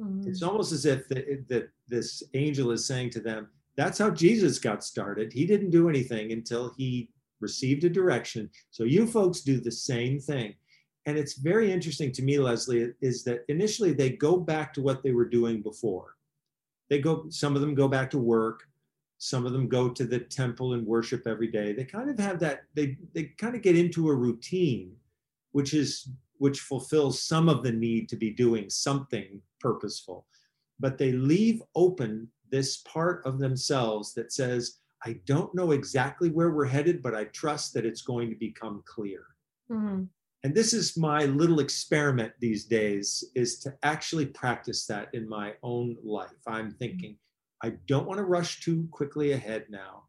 Mm-hmm. 0.00 0.28
it's 0.28 0.44
almost 0.44 0.70
as 0.70 0.86
if 0.86 1.08
that 1.08 1.70
this 1.88 2.22
angel 2.34 2.70
is 2.70 2.86
saying 2.86 3.10
to 3.10 3.20
them 3.20 3.48
that's 3.76 3.98
how 3.98 4.10
jesus 4.10 4.60
got 4.60 4.84
started. 4.84 5.32
He 5.32 5.44
didn't 5.44 5.70
do 5.70 5.88
anything 5.88 6.30
until 6.30 6.72
he 6.76 7.10
received 7.40 7.82
a 7.82 7.90
direction. 7.90 8.48
So 8.70 8.84
you 8.84 9.08
folks 9.08 9.40
do 9.40 9.58
the 9.58 9.72
same 9.72 10.20
thing. 10.20 10.54
And 11.06 11.18
it's 11.18 11.34
very 11.38 11.72
interesting 11.72 12.12
to 12.12 12.22
me 12.22 12.38
leslie 12.38 12.92
is 13.00 13.24
that 13.24 13.44
initially 13.48 13.92
they 13.92 14.10
go 14.10 14.36
back 14.36 14.72
to 14.74 14.82
what 14.82 15.02
they 15.02 15.10
were 15.10 15.28
doing 15.28 15.62
before. 15.62 16.14
They 16.90 17.00
go 17.00 17.26
some 17.30 17.56
of 17.56 17.60
them 17.60 17.74
go 17.74 17.88
back 17.88 18.10
to 18.10 18.18
work 18.18 18.67
some 19.18 19.44
of 19.44 19.52
them 19.52 19.68
go 19.68 19.88
to 19.88 20.04
the 20.04 20.20
temple 20.20 20.74
and 20.74 20.86
worship 20.86 21.26
every 21.26 21.48
day. 21.48 21.72
They 21.72 21.84
kind 21.84 22.08
of 22.08 22.18
have 22.18 22.38
that 22.40 22.62
they 22.74 22.96
they 23.14 23.24
kind 23.36 23.54
of 23.54 23.62
get 23.62 23.76
into 23.76 24.08
a 24.08 24.14
routine 24.14 24.96
which 25.52 25.74
is 25.74 26.10
which 26.38 26.60
fulfills 26.60 27.20
some 27.20 27.48
of 27.48 27.64
the 27.64 27.72
need 27.72 28.08
to 28.08 28.16
be 28.16 28.30
doing 28.30 28.70
something 28.70 29.42
purposeful. 29.60 30.26
But 30.78 30.98
they 30.98 31.10
leave 31.12 31.60
open 31.74 32.28
this 32.50 32.78
part 32.78 33.24
of 33.26 33.38
themselves 33.38 34.14
that 34.14 34.32
says 34.32 34.78
i 35.04 35.12
don't 35.26 35.54
know 35.54 35.72
exactly 35.72 36.30
where 36.30 36.50
we're 36.50 36.64
headed 36.64 37.02
but 37.02 37.14
i 37.14 37.24
trust 37.24 37.74
that 37.74 37.86
it's 37.86 38.02
going 38.02 38.30
to 38.30 38.36
become 38.36 38.82
clear. 38.86 39.24
Mm-hmm. 39.70 40.04
and 40.44 40.54
this 40.54 40.72
is 40.72 40.96
my 40.96 41.26
little 41.26 41.60
experiment 41.60 42.32
these 42.40 42.64
days 42.64 43.22
is 43.34 43.58
to 43.60 43.74
actually 43.82 44.24
practice 44.24 44.86
that 44.86 45.08
in 45.12 45.28
my 45.28 45.52
own 45.62 45.98
life. 46.02 46.42
I'm 46.46 46.70
thinking 46.70 47.18
I 47.62 47.70
don't 47.86 48.06
want 48.06 48.18
to 48.18 48.24
rush 48.24 48.60
too 48.60 48.88
quickly 48.90 49.32
ahead 49.32 49.66
now. 49.68 50.04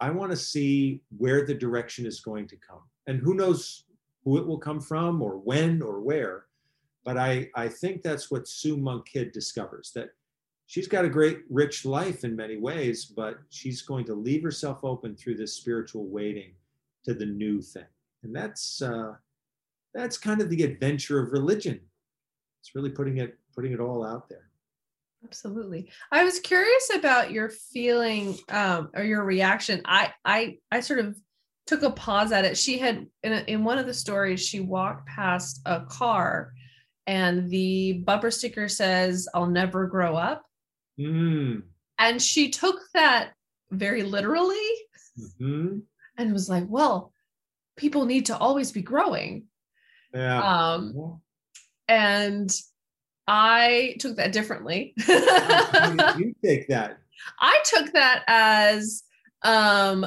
I 0.00 0.10
want 0.10 0.30
to 0.32 0.36
see 0.36 1.02
where 1.16 1.46
the 1.46 1.54
direction 1.54 2.06
is 2.06 2.20
going 2.20 2.48
to 2.48 2.56
come. 2.56 2.82
And 3.06 3.20
who 3.20 3.34
knows 3.34 3.84
who 4.24 4.38
it 4.38 4.46
will 4.46 4.58
come 4.58 4.80
from 4.80 5.22
or 5.22 5.38
when 5.38 5.82
or 5.82 6.00
where. 6.00 6.46
But 7.04 7.18
I, 7.18 7.50
I 7.54 7.68
think 7.68 8.02
that's 8.02 8.30
what 8.30 8.48
Sue 8.48 8.76
Monk 8.76 9.06
Kidd 9.06 9.32
discovers 9.32 9.92
that 9.94 10.10
she's 10.66 10.88
got 10.88 11.04
a 11.04 11.10
great, 11.10 11.40
rich 11.50 11.84
life 11.84 12.24
in 12.24 12.34
many 12.34 12.56
ways, 12.56 13.04
but 13.04 13.38
she's 13.50 13.82
going 13.82 14.06
to 14.06 14.14
leave 14.14 14.42
herself 14.42 14.82
open 14.82 15.14
through 15.14 15.36
this 15.36 15.54
spiritual 15.54 16.06
waiting 16.06 16.52
to 17.04 17.14
the 17.14 17.26
new 17.26 17.60
thing. 17.60 17.84
And 18.22 18.34
that's 18.34 18.80
uh, 18.80 19.14
that's 19.92 20.16
kind 20.16 20.40
of 20.40 20.48
the 20.48 20.62
adventure 20.62 21.20
of 21.20 21.32
religion. 21.32 21.78
It's 22.60 22.74
really 22.74 22.90
putting 22.90 23.18
it 23.18 23.38
putting 23.54 23.72
it 23.72 23.80
all 23.80 24.04
out 24.04 24.28
there. 24.28 24.50
Absolutely. 25.24 25.90
I 26.12 26.24
was 26.24 26.38
curious 26.40 26.90
about 26.94 27.30
your 27.30 27.48
feeling 27.48 28.36
um, 28.50 28.90
or 28.94 29.02
your 29.02 29.24
reaction. 29.24 29.80
I 29.84 30.12
I 30.24 30.58
I 30.70 30.80
sort 30.80 31.00
of 31.00 31.16
took 31.66 31.82
a 31.82 31.90
pause 31.90 32.30
at 32.32 32.44
it. 32.44 32.56
She 32.56 32.78
had 32.78 33.06
in, 33.22 33.32
a, 33.32 33.38
in 33.46 33.64
one 33.64 33.78
of 33.78 33.86
the 33.86 33.94
stories 33.94 34.44
she 34.44 34.60
walked 34.60 35.08
past 35.08 35.60
a 35.64 35.80
car 35.86 36.52
and 37.06 37.48
the 37.50 37.94
bumper 38.04 38.30
sticker 38.30 38.68
says 38.68 39.28
I'll 39.34 39.46
never 39.46 39.86
grow 39.86 40.16
up. 40.16 40.44
Mm. 40.98 41.62
And 41.98 42.20
she 42.20 42.50
took 42.50 42.80
that 42.92 43.32
very 43.70 44.02
literally 44.02 44.56
hmm 45.38 45.78
and 46.16 46.32
was 46.32 46.48
like, 46.48 46.64
well, 46.68 47.12
people 47.76 48.04
need 48.04 48.26
to 48.26 48.36
always 48.36 48.72
be 48.72 48.82
growing. 48.82 49.44
Yeah. 50.12 50.42
Um 50.42 51.20
and 51.88 52.54
I 53.26 53.96
took 54.00 54.16
that 54.16 54.32
differently. 54.32 54.94
How 55.06 55.92
did 55.92 56.18
you 56.18 56.34
take 56.44 56.68
that? 56.68 56.98
I 57.40 57.58
took 57.64 57.92
that 57.92 58.24
as 58.26 59.02
um 59.42 60.06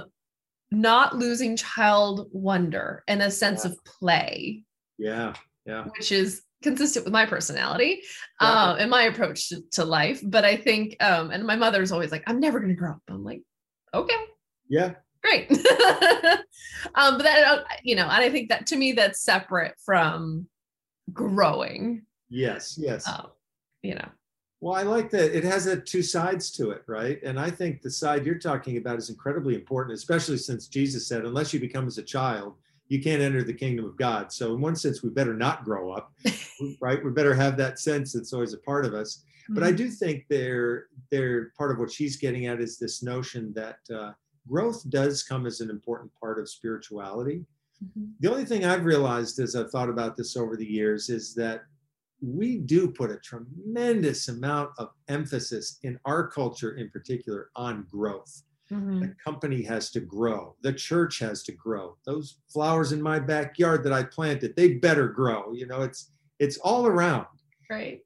not 0.71 1.15
losing 1.15 1.55
child 1.55 2.27
wonder 2.31 3.03
and 3.07 3.21
a 3.21 3.31
sense 3.31 3.63
Yeah. 3.63 3.71
of 3.71 3.85
play, 3.85 4.63
Yeah. 4.97 5.33
Yeah. 5.65 5.85
which 5.97 6.11
is 6.11 6.41
consistent 6.63 7.05
with 7.05 7.13
my 7.13 7.25
personality 7.25 8.01
Yeah. 8.41 8.51
um 8.71 8.77
and 8.79 8.89
my 8.89 9.03
approach 9.03 9.49
to, 9.49 9.61
to 9.73 9.85
life. 9.85 10.21
But 10.23 10.43
I 10.45 10.57
think 10.57 10.95
um 11.01 11.31
and 11.31 11.45
my 11.45 11.55
mother's 11.55 11.91
always 11.91 12.11
like, 12.11 12.23
I'm 12.27 12.39
never 12.39 12.59
gonna 12.59 12.73
grow 12.75 12.91
up. 12.91 13.01
I'm 13.09 13.23
like, 13.23 13.41
okay, 13.93 14.15
Yeah. 14.67 14.95
great. 15.23 15.49
um, 16.95 17.17
but 17.17 17.23
that 17.23 17.63
you 17.83 17.95
know, 17.95 18.03
and 18.03 18.23
I 18.23 18.29
think 18.29 18.49
that 18.49 18.67
to 18.67 18.75
me 18.75 18.91
that's 18.93 19.21
separate 19.21 19.75
from 19.85 20.47
growing. 21.13 22.03
Yes. 22.29 22.77
Yes. 22.77 23.07
Um, 23.07 23.27
you 23.81 23.95
know, 23.95 24.09
Well, 24.59 24.75
I 24.75 24.83
like 24.83 25.09
that 25.11 25.35
it 25.35 25.43
has 25.43 25.67
a 25.67 25.79
two 25.79 26.01
sides 26.01 26.51
to 26.51 26.71
it, 26.71 26.83
right? 26.87 27.21
And 27.23 27.39
I 27.39 27.49
think 27.49 27.81
the 27.81 27.91
side 27.91 28.25
you're 28.25 28.39
talking 28.39 28.77
about 28.77 28.97
is 28.97 29.09
incredibly 29.09 29.55
important, 29.55 29.95
especially 29.97 30.37
since 30.37 30.67
Jesus 30.67 31.07
said, 31.07 31.25
unless 31.25 31.53
you 31.53 31.59
become 31.59 31.87
as 31.87 31.97
a 31.97 32.03
child, 32.03 32.55
you 32.89 33.01
can't 33.01 33.21
enter 33.21 33.43
the 33.43 33.53
kingdom 33.53 33.85
of 33.85 33.97
God. 33.97 34.31
So, 34.31 34.53
in 34.55 34.61
one 34.61 34.75
sense, 34.75 35.03
we 35.03 35.09
better 35.09 35.33
not 35.33 35.65
grow 35.65 35.91
up, 35.91 36.13
right? 36.81 37.03
We 37.03 37.11
better 37.11 37.33
have 37.33 37.57
that 37.57 37.79
sense 37.79 38.13
that's 38.13 38.33
always 38.33 38.53
a 38.53 38.59
part 38.59 38.85
of 38.85 38.93
us. 38.93 39.23
But 39.49 39.63
I 39.63 39.71
do 39.71 39.89
think 39.89 40.25
they're, 40.29 40.87
they're 41.09 41.51
part 41.57 41.71
of 41.71 41.79
what 41.79 41.91
she's 41.91 42.17
getting 42.17 42.47
at 42.47 42.59
is 42.59 42.77
this 42.77 43.01
notion 43.01 43.53
that 43.53 43.77
uh, 43.93 44.11
growth 44.45 44.89
does 44.89 45.23
come 45.23 45.45
as 45.45 45.61
an 45.61 45.69
important 45.69 46.11
part 46.19 46.37
of 46.39 46.49
spirituality. 46.49 47.45
Mhm. 47.81 48.11
The 48.19 48.29
only 48.29 48.43
thing 48.43 48.65
I've 48.65 48.83
realized 48.85 49.39
as 49.39 49.55
I've 49.55 49.71
thought 49.71 49.89
about 49.89 50.17
this 50.17 50.35
over 50.35 50.57
the 50.57 50.65
years 50.65 51.09
is 51.09 51.33
that 51.35 51.63
we 52.21 52.57
do 52.57 52.91
put 52.91 53.11
a 53.11 53.17
tremendous 53.17 54.27
amount 54.27 54.71
of 54.77 54.89
emphasis 55.07 55.79
in 55.83 55.99
our 56.05 56.27
culture 56.27 56.75
in 56.75 56.89
particular 56.89 57.49
on 57.55 57.85
growth. 57.89 58.43
Mhm. 58.71 58.99
The 59.01 59.15
company 59.23 59.61
has 59.63 59.91
to 59.91 59.99
grow, 60.01 60.55
the 60.61 60.73
church 60.73 61.19
has 61.19 61.43
to 61.43 61.51
grow. 61.53 61.97
Those 62.05 62.39
flowers 62.49 62.91
in 62.91 63.01
my 63.01 63.19
backyard 63.19 63.83
that 63.85 63.93
I 63.93 64.03
planted, 64.03 64.55
they 64.55 64.73
better 64.73 65.07
grow. 65.07 65.53
You 65.53 65.67
know, 65.67 65.81
it's 65.83 66.11
it's 66.39 66.57
all 66.57 66.85
around. 66.87 67.27
right. 67.69 68.01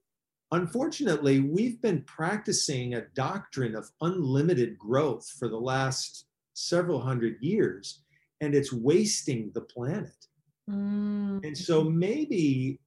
Unfortunately, 0.54 1.40
we've 1.40 1.82
been 1.82 2.04
practicing 2.04 2.94
a 2.96 3.08
doctrine 3.14 3.74
of 3.74 3.90
unlimited 4.02 4.78
growth 4.78 5.30
for 5.40 5.48
the 5.48 5.60
last 5.60 6.26
several 6.54 7.00
hundred 7.00 7.38
years, 7.42 8.04
and 8.42 8.54
it's 8.54 8.74
wasting 8.74 9.52
the 9.54 9.62
planet. 9.62 10.28
Mm. 10.70 11.46
And 11.46 11.58
so 11.58 11.84
maybe 11.86 12.80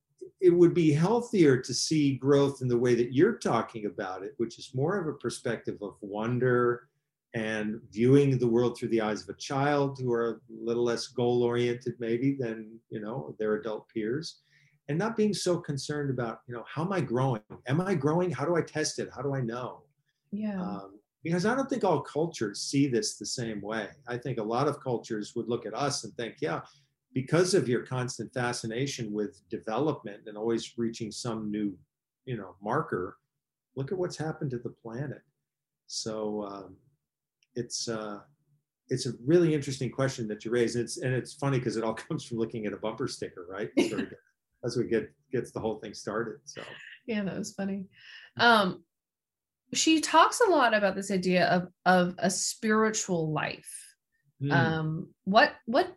it 0.45 0.51
would 0.51 0.75
be 0.75 0.93
healthier 0.93 1.57
to 1.57 1.75
see 1.75 2.17
growth 2.17 2.61
in 2.63 2.69
the 2.69 2.79
way 2.79 2.95
that 2.95 3.13
you're 3.13 3.39
talking 3.39 3.87
about 3.87 4.23
it, 4.23 4.35
which 4.37 4.59
is 4.59 4.75
more 4.75 4.99
of 4.99 5.07
a 5.07 5.19
perspective 5.19 5.79
of 5.81 5.95
wonder 6.01 6.89
and 7.35 7.81
viewing 7.91 8.39
the 8.39 8.47
world 8.47 8.77
through 8.77 8.89
the 8.89 9.01
eyes 9.01 9.23
of 9.23 9.29
a 9.31 9.39
child 9.39 9.99
who 9.99 10.13
are 10.13 10.31
a 10.31 10.37
little 10.49 10.85
less 10.85 11.09
goal 11.09 11.43
oriented 11.43 11.95
maybe 11.99 12.37
than, 12.39 12.79
you 12.91 13.01
know, 13.01 13.35
their 13.39 13.55
adult 13.55 13.89
peers 13.89 14.43
and 14.89 14.99
not 14.99 15.17
being 15.17 15.35
so 15.35 15.59
concerned 15.59 16.11
about, 16.11 16.41
you 16.47 16.55
know, 16.55 16.65
how 16.69 16.85
am 16.85 16.93
I 16.93 17.01
growing? 17.01 17.41
Am 17.67 17.81
I 17.81 17.95
growing? 17.95 18.31
How 18.31 18.45
do 18.45 18.55
I 18.55 18.63
test 18.63 18.99
it? 18.99 19.09
How 19.15 19.23
do 19.23 19.35
I 19.35 19.41
know? 19.41 19.83
yeah. 20.35 20.61
um, 20.61 20.99
because 21.23 21.47
I 21.47 21.55
don't 21.55 21.71
think 21.71 21.85
all 21.85 22.03
cultures 22.03 22.61
see 22.61 22.87
this 22.87 23.17
the 23.17 23.27
same 23.27 23.61
way. 23.63 23.89
I 24.07 24.19
think 24.19 24.39
a 24.39 24.43
lot 24.43 24.69
of 24.69 24.81
cultures 24.81 25.33
would 25.35 25.49
look 25.49 25.65
at 25.65 25.75
us 25.75 26.05
and 26.05 26.15
think, 26.17 26.37
yeah, 26.41 26.61
because 27.15 27.55
of 27.55 27.69
your 27.69 27.87
constant 27.87 28.33
fascination 28.35 29.13
with 29.13 29.41
development 29.49 30.23
and 30.27 30.37
always 30.37 30.77
reaching 30.77 31.11
some 31.11 31.51
new, 31.51 31.77
you 32.27 32.37
know, 32.37 32.57
marker, 32.63 33.17
look 33.77 33.93
at 33.93 33.99
what's 33.99 34.17
happened 34.17 34.51
to 34.51 34.59
the 34.59 34.75
planet. 34.83 35.23
So 35.87 36.45
um, 36.45 36.77
it's 37.55 37.89
uh, 37.89 38.21
it's 38.89 39.07
a 39.07 39.13
really 39.25 39.55
interesting 39.55 39.91
question 39.91 40.29
that 40.29 40.45
you 40.45 40.51
raise. 40.51 40.77
It's 40.77 40.99
and 40.99 41.15
it's 41.15 41.35
funny 41.35 41.59
because 41.59 41.77
it 41.77 41.85
all 41.85 41.95
comes 42.09 42.25
from 42.25 42.39
looking 42.39 42.67
at 42.67 42.73
a 42.73 42.77
bumper 42.77 43.09
sticker, 43.09 43.47
right? 43.49 43.71
Sort 43.89 44.03
of 44.03 44.11
get- 44.11 44.19
That's 44.63 44.77
what 44.77 44.91
get 44.91 45.13
gets 45.33 45.53
the 45.53 45.61
whole 45.61 45.79
thing 45.79 45.95
started. 45.95 46.41
So 46.45 46.63
yeah 47.07 47.23
that 47.23 47.39
was 47.39 47.53
funny 47.53 47.87
um 48.37 48.83
she 49.73 50.01
talks 50.01 50.41
a 50.41 50.51
lot 50.51 50.75
about 50.75 50.95
this 50.95 51.11
idea 51.11 51.47
of 51.47 51.69
of 51.85 52.15
a 52.19 52.31
spiritual 52.31 53.33
life 53.33 53.95
hmm. 54.41 54.51
um 54.51 55.09
what 55.25 55.53
what 55.67 55.95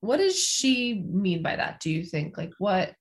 what 0.00 0.16
does 0.18 0.38
she 0.38 1.04
mean 1.06 1.42
by 1.42 1.56
that 1.56 1.80
do 1.80 1.90
you 1.90 2.04
think 2.04 2.36
like 2.36 2.52
what 2.58 2.94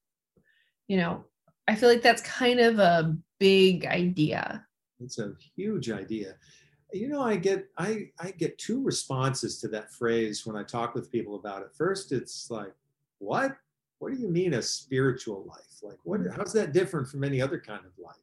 you 0.88 0.98
know 0.98 1.24
i 1.68 1.76
feel 1.76 1.90
like 1.90 2.02
that's 2.02 2.22
kind 2.22 2.60
of 2.60 2.80
a 2.80 3.16
big 3.40 3.86
idea 3.86 4.66
It's 5.02 5.20
a 5.20 5.34
huge 5.56 5.90
idea. 5.90 6.36
You 6.92 7.08
know, 7.08 7.22
I 7.22 7.38
get 7.38 7.68
I 7.78 8.10
I 8.20 8.32
get 8.32 8.58
two 8.58 8.84
responses 8.84 9.60
to 9.62 9.68
that 9.70 9.94
phrase 9.94 10.46
when 10.46 10.58
I 10.58 10.64
talk 10.64 10.96
with 10.96 11.12
people 11.12 11.36
about 11.36 11.62
it. 11.62 11.70
First, 11.78 12.12
it's 12.12 12.50
like, 12.50 12.74
what? 13.20 13.56
What 14.00 14.14
do 14.14 14.20
you 14.20 14.28
mean 14.28 14.56
a 14.56 14.62
spiritual 14.62 15.46
life? 15.48 15.80
Like, 15.84 16.00
what? 16.04 16.22
How's 16.36 16.54
that 16.54 16.74
different 16.74 17.08
from 17.08 17.24
any 17.24 17.42
other 17.42 17.60
kind 17.60 17.86
of 17.86 17.92
life? 18.04 18.16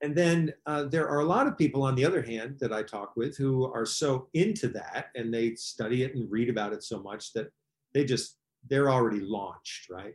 And 0.00 0.14
then 0.14 0.54
uh, 0.64 0.84
there 0.84 1.08
are 1.08 1.20
a 1.20 1.24
lot 1.26 1.46
of 1.46 1.58
people, 1.58 1.82
on 1.82 1.94
the 1.94 2.06
other 2.06 2.22
hand, 2.22 2.58
that 2.60 2.72
I 2.72 2.82
talk 2.82 3.16
with 3.16 3.36
who 3.36 3.70
are 3.70 3.84
so 3.84 4.28
into 4.32 4.68
that 4.68 5.10
and 5.14 5.34
they 5.34 5.56
study 5.56 6.04
it 6.04 6.14
and 6.14 6.30
read 6.30 6.48
about 6.48 6.72
it 6.72 6.82
so 6.82 7.02
much 7.02 7.34
that 7.34 7.48
they 7.94 8.04
just 8.04 8.36
they're 8.68 8.90
already 8.90 9.20
launched, 9.20 9.90
right? 9.90 10.14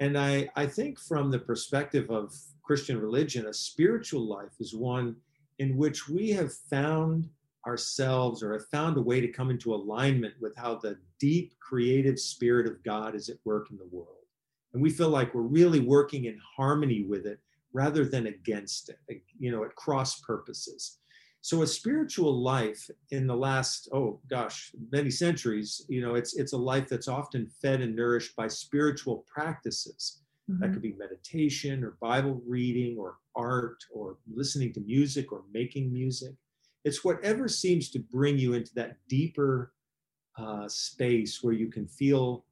And 0.00 0.18
I 0.18 0.48
I 0.56 0.66
think 0.66 0.98
from 0.98 1.30
the 1.30 1.38
perspective 1.38 2.10
of 2.10 2.34
Christian 2.62 3.00
religion, 3.00 3.46
a 3.46 3.52
spiritual 3.52 4.26
life 4.26 4.54
is 4.60 4.74
one 4.74 5.16
in 5.58 5.76
which 5.76 6.08
we 6.08 6.30
have 6.30 6.52
found 6.52 7.28
ourselves 7.66 8.42
or 8.42 8.52
have 8.54 8.66
found 8.68 8.96
a 8.96 9.02
way 9.02 9.20
to 9.20 9.28
come 9.28 9.50
into 9.50 9.74
alignment 9.74 10.34
with 10.40 10.56
how 10.56 10.76
the 10.76 10.96
deep 11.18 11.52
creative 11.60 12.18
spirit 12.18 12.66
of 12.66 12.82
God 12.82 13.14
is 13.14 13.28
at 13.28 13.36
work 13.44 13.70
in 13.70 13.76
the 13.76 13.88
world. 13.90 14.24
And 14.72 14.82
we 14.82 14.90
feel 14.90 15.08
like 15.10 15.34
we're 15.34 15.42
really 15.42 15.80
working 15.80 16.24
in 16.24 16.38
harmony 16.56 17.02
with 17.02 17.26
it 17.26 17.40
rather 17.72 18.04
than 18.04 18.26
against 18.26 18.88
it, 18.88 19.22
you 19.38 19.50
know, 19.50 19.64
at 19.64 19.74
cross 19.74 20.20
purposes. 20.20 20.98
So 21.42 21.62
a 21.62 21.66
spiritual 21.66 22.42
life 22.42 22.90
in 23.10 23.26
the 23.26 23.36
last, 23.36 23.88
oh 23.92 24.20
gosh, 24.28 24.72
many 24.92 25.10
centuries, 25.10 25.86
you 25.88 26.02
know, 26.02 26.14
it's 26.14 26.36
it's 26.36 26.52
a 26.52 26.58
life 26.58 26.88
that's 26.88 27.08
often 27.08 27.46
fed 27.62 27.80
and 27.80 27.96
nourished 27.96 28.36
by 28.36 28.48
spiritual 28.48 29.24
practices. 29.26 30.20
That 30.58 30.72
could 30.72 30.82
be 30.82 30.94
meditation 30.98 31.84
or 31.84 31.96
Bible 32.00 32.42
reading 32.44 32.98
or 32.98 33.18
art 33.36 33.84
or 33.92 34.16
listening 34.34 34.72
to 34.72 34.80
music 34.80 35.30
or 35.30 35.44
making 35.52 35.92
music. 35.92 36.34
It's 36.84 37.04
whatever 37.04 37.46
seems 37.46 37.90
to 37.90 38.00
bring 38.00 38.36
you 38.36 38.54
into 38.54 38.74
that 38.74 38.96
deeper 39.08 39.72
uh, 40.36 40.66
space 40.68 41.42
where 41.42 41.54
you 41.54 41.68
can 41.68 41.86
feel 41.86 42.44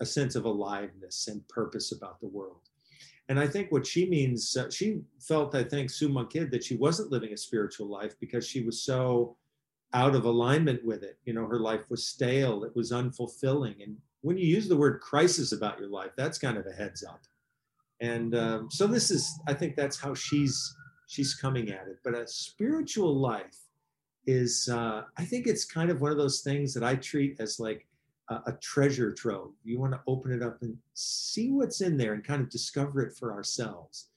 a 0.00 0.06
sense 0.06 0.34
of 0.34 0.46
aliveness 0.46 1.28
and 1.28 1.46
purpose 1.48 1.92
about 1.92 2.20
the 2.20 2.26
world. 2.26 2.67
And 3.28 3.38
I 3.38 3.46
think 3.46 3.70
what 3.70 3.86
she 3.86 4.08
means, 4.08 4.56
uh, 4.56 4.70
she 4.70 5.00
felt, 5.20 5.54
I 5.54 5.62
think, 5.62 5.90
Sue 5.90 6.08
Monk 6.08 6.30
Kidd, 6.30 6.50
that 6.50 6.64
she 6.64 6.76
wasn't 6.76 7.12
living 7.12 7.32
a 7.32 7.36
spiritual 7.36 7.86
life 7.86 8.14
because 8.20 8.46
she 8.46 8.62
was 8.62 8.82
so 8.82 9.36
out 9.92 10.14
of 10.14 10.24
alignment 10.24 10.84
with 10.84 11.02
it. 11.02 11.18
You 11.24 11.34
know, 11.34 11.46
her 11.46 11.60
life 11.60 11.82
was 11.88 12.06
stale, 12.06 12.64
it 12.64 12.74
was 12.74 12.92
unfulfilling. 12.92 13.82
And 13.82 13.96
when 14.22 14.38
you 14.38 14.46
use 14.46 14.68
the 14.68 14.76
word 14.76 15.00
crisis 15.00 15.52
about 15.52 15.78
your 15.78 15.88
life, 15.88 16.12
that's 16.16 16.38
kind 16.38 16.56
of 16.56 16.66
a 16.66 16.72
heads 16.72 17.04
up. 17.04 17.20
And 18.00 18.34
um, 18.34 18.70
so 18.70 18.86
this 18.86 19.10
is, 19.10 19.38
I 19.46 19.54
think 19.54 19.76
that's 19.76 19.98
how 19.98 20.14
she's 20.14 20.74
she's 21.08 21.34
coming 21.34 21.70
at 21.70 21.88
it. 21.88 21.98
But 22.04 22.14
a 22.14 22.26
spiritual 22.26 23.16
life 23.16 23.56
is, 24.26 24.68
uh, 24.70 25.04
I 25.16 25.24
think 25.24 25.46
it's 25.46 25.64
kind 25.64 25.90
of 25.90 26.00
one 26.00 26.12
of 26.12 26.18
those 26.18 26.42
things 26.42 26.74
that 26.74 26.84
I 26.84 26.96
treat 26.96 27.40
as 27.40 27.58
like 27.58 27.86
a, 28.30 28.52
treasure 28.60 29.12
trove. 29.12 29.52
You 29.64 29.78
want 29.80 29.92
to 29.92 30.00
open 30.06 30.32
it 30.32 30.42
up 30.42 30.58
and 30.62 30.76
see 30.94 31.50
what's 31.50 31.80
in 31.80 31.96
there 31.96 32.12
and 32.14 32.22
kind 32.24 32.42
of 32.42 32.50
discover 32.50 33.00
it 33.00 33.16
for 33.16 33.32
ourselves. 33.32 34.08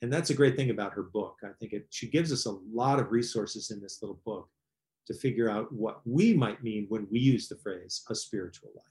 And 0.00 0.12
that's 0.12 0.30
a 0.30 0.34
great 0.34 0.56
thing 0.56 0.70
about 0.70 0.92
her 0.94 1.02
book. 1.02 1.36
I 1.44 1.48
think 1.58 1.72
it 1.72 1.86
she 1.90 2.08
gives 2.08 2.32
us 2.32 2.46
a 2.46 2.56
lot 2.72 2.98
of 3.00 3.10
resources 3.10 3.70
in 3.70 3.80
this 3.80 3.98
little 4.00 4.20
book 4.24 4.48
to 5.06 5.14
figure 5.14 5.50
out 5.50 5.72
what 5.72 6.00
we 6.04 6.34
might 6.34 6.62
mean 6.62 6.86
when 6.88 7.06
we 7.10 7.18
use 7.18 7.48
the 7.48 7.56
phrase 7.56 8.04
a 8.10 8.14
spiritual 8.14 8.70
life. 8.76 8.84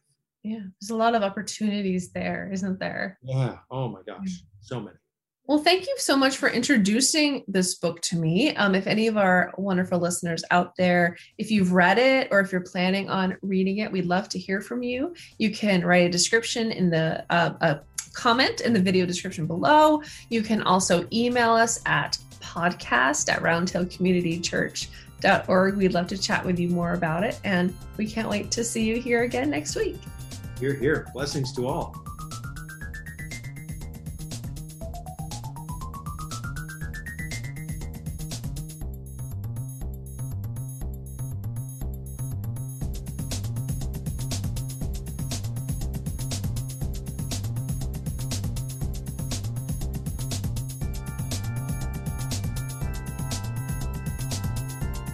yeah 0.44 0.64
there's 0.80 0.90
a 0.90 0.96
lot 0.96 1.14
of 1.16 1.22
opportunities 1.22 2.12
there 2.12 2.50
isn't 2.52 2.80
there 2.80 3.18
Yeah. 3.24 3.58
Oh 3.70 3.88
my 3.88 4.02
gosh. 4.06 4.30
Mm. 4.30 4.44
So 4.62 4.80
many. 4.80 4.98
Well, 5.48 5.58
thank 5.60 5.88
you 5.88 5.96
so 5.98 6.18
much 6.18 6.36
for 6.36 6.50
introducing 6.50 7.46
this 7.48 7.76
book 7.76 8.02
to 8.02 8.18
me. 8.18 8.54
Um, 8.58 8.76
if 8.76 8.86
any 8.86 9.08
of 9.08 9.16
our 9.16 9.54
wonderful 9.58 9.98
listeners 9.98 10.44
out 10.52 10.76
there, 10.76 11.16
if 11.38 11.50
you've 11.50 11.72
read 11.72 11.98
it 11.98 12.28
or 12.32 12.42
if 12.42 12.52
you're 12.52 12.60
planning 12.60 13.10
on 13.10 13.38
reading 13.42 13.78
it, 13.78 13.90
we'd 13.90 14.08
love 14.08 14.28
to 14.30 14.38
hear 14.38 14.60
from 14.60 14.84
you. 14.84 15.16
You 15.38 15.52
can 15.52 15.86
write 15.86 16.06
a 16.06 16.10
description 16.10 16.74
in 16.74 16.90
the 16.90 17.24
uh, 17.30 17.54
a 17.62 17.80
comment 18.14 18.60
in 18.60 18.74
the 18.74 18.82
video 18.82 19.06
description 19.06 19.48
below. 19.48 20.02
You 20.30 20.42
can 20.42 20.64
also 20.64 21.08
email 21.14 21.54
us 21.54 21.80
at 21.86 22.18
podcast 22.42 23.32
at 23.32 23.42
roundtablecommunitychurch.org. 23.42 25.78
We'd 25.78 25.94
love 25.94 26.08
to 26.08 26.18
chat 26.18 26.44
with 26.44 26.60
you 26.60 26.68
more 26.68 26.92
about 26.94 27.24
it. 27.24 27.40
And 27.46 27.74
we 27.96 28.06
can't 28.06 28.28
wait 28.28 28.52
to 28.52 28.66
see 28.66 28.84
you 28.84 29.00
here 29.00 29.24
again 29.24 29.50
next 29.50 29.78
week. 29.78 29.96
You're 30.60 30.74
here. 30.74 31.08
Blessings 31.14 31.56
to 31.56 31.68
all. 31.68 31.96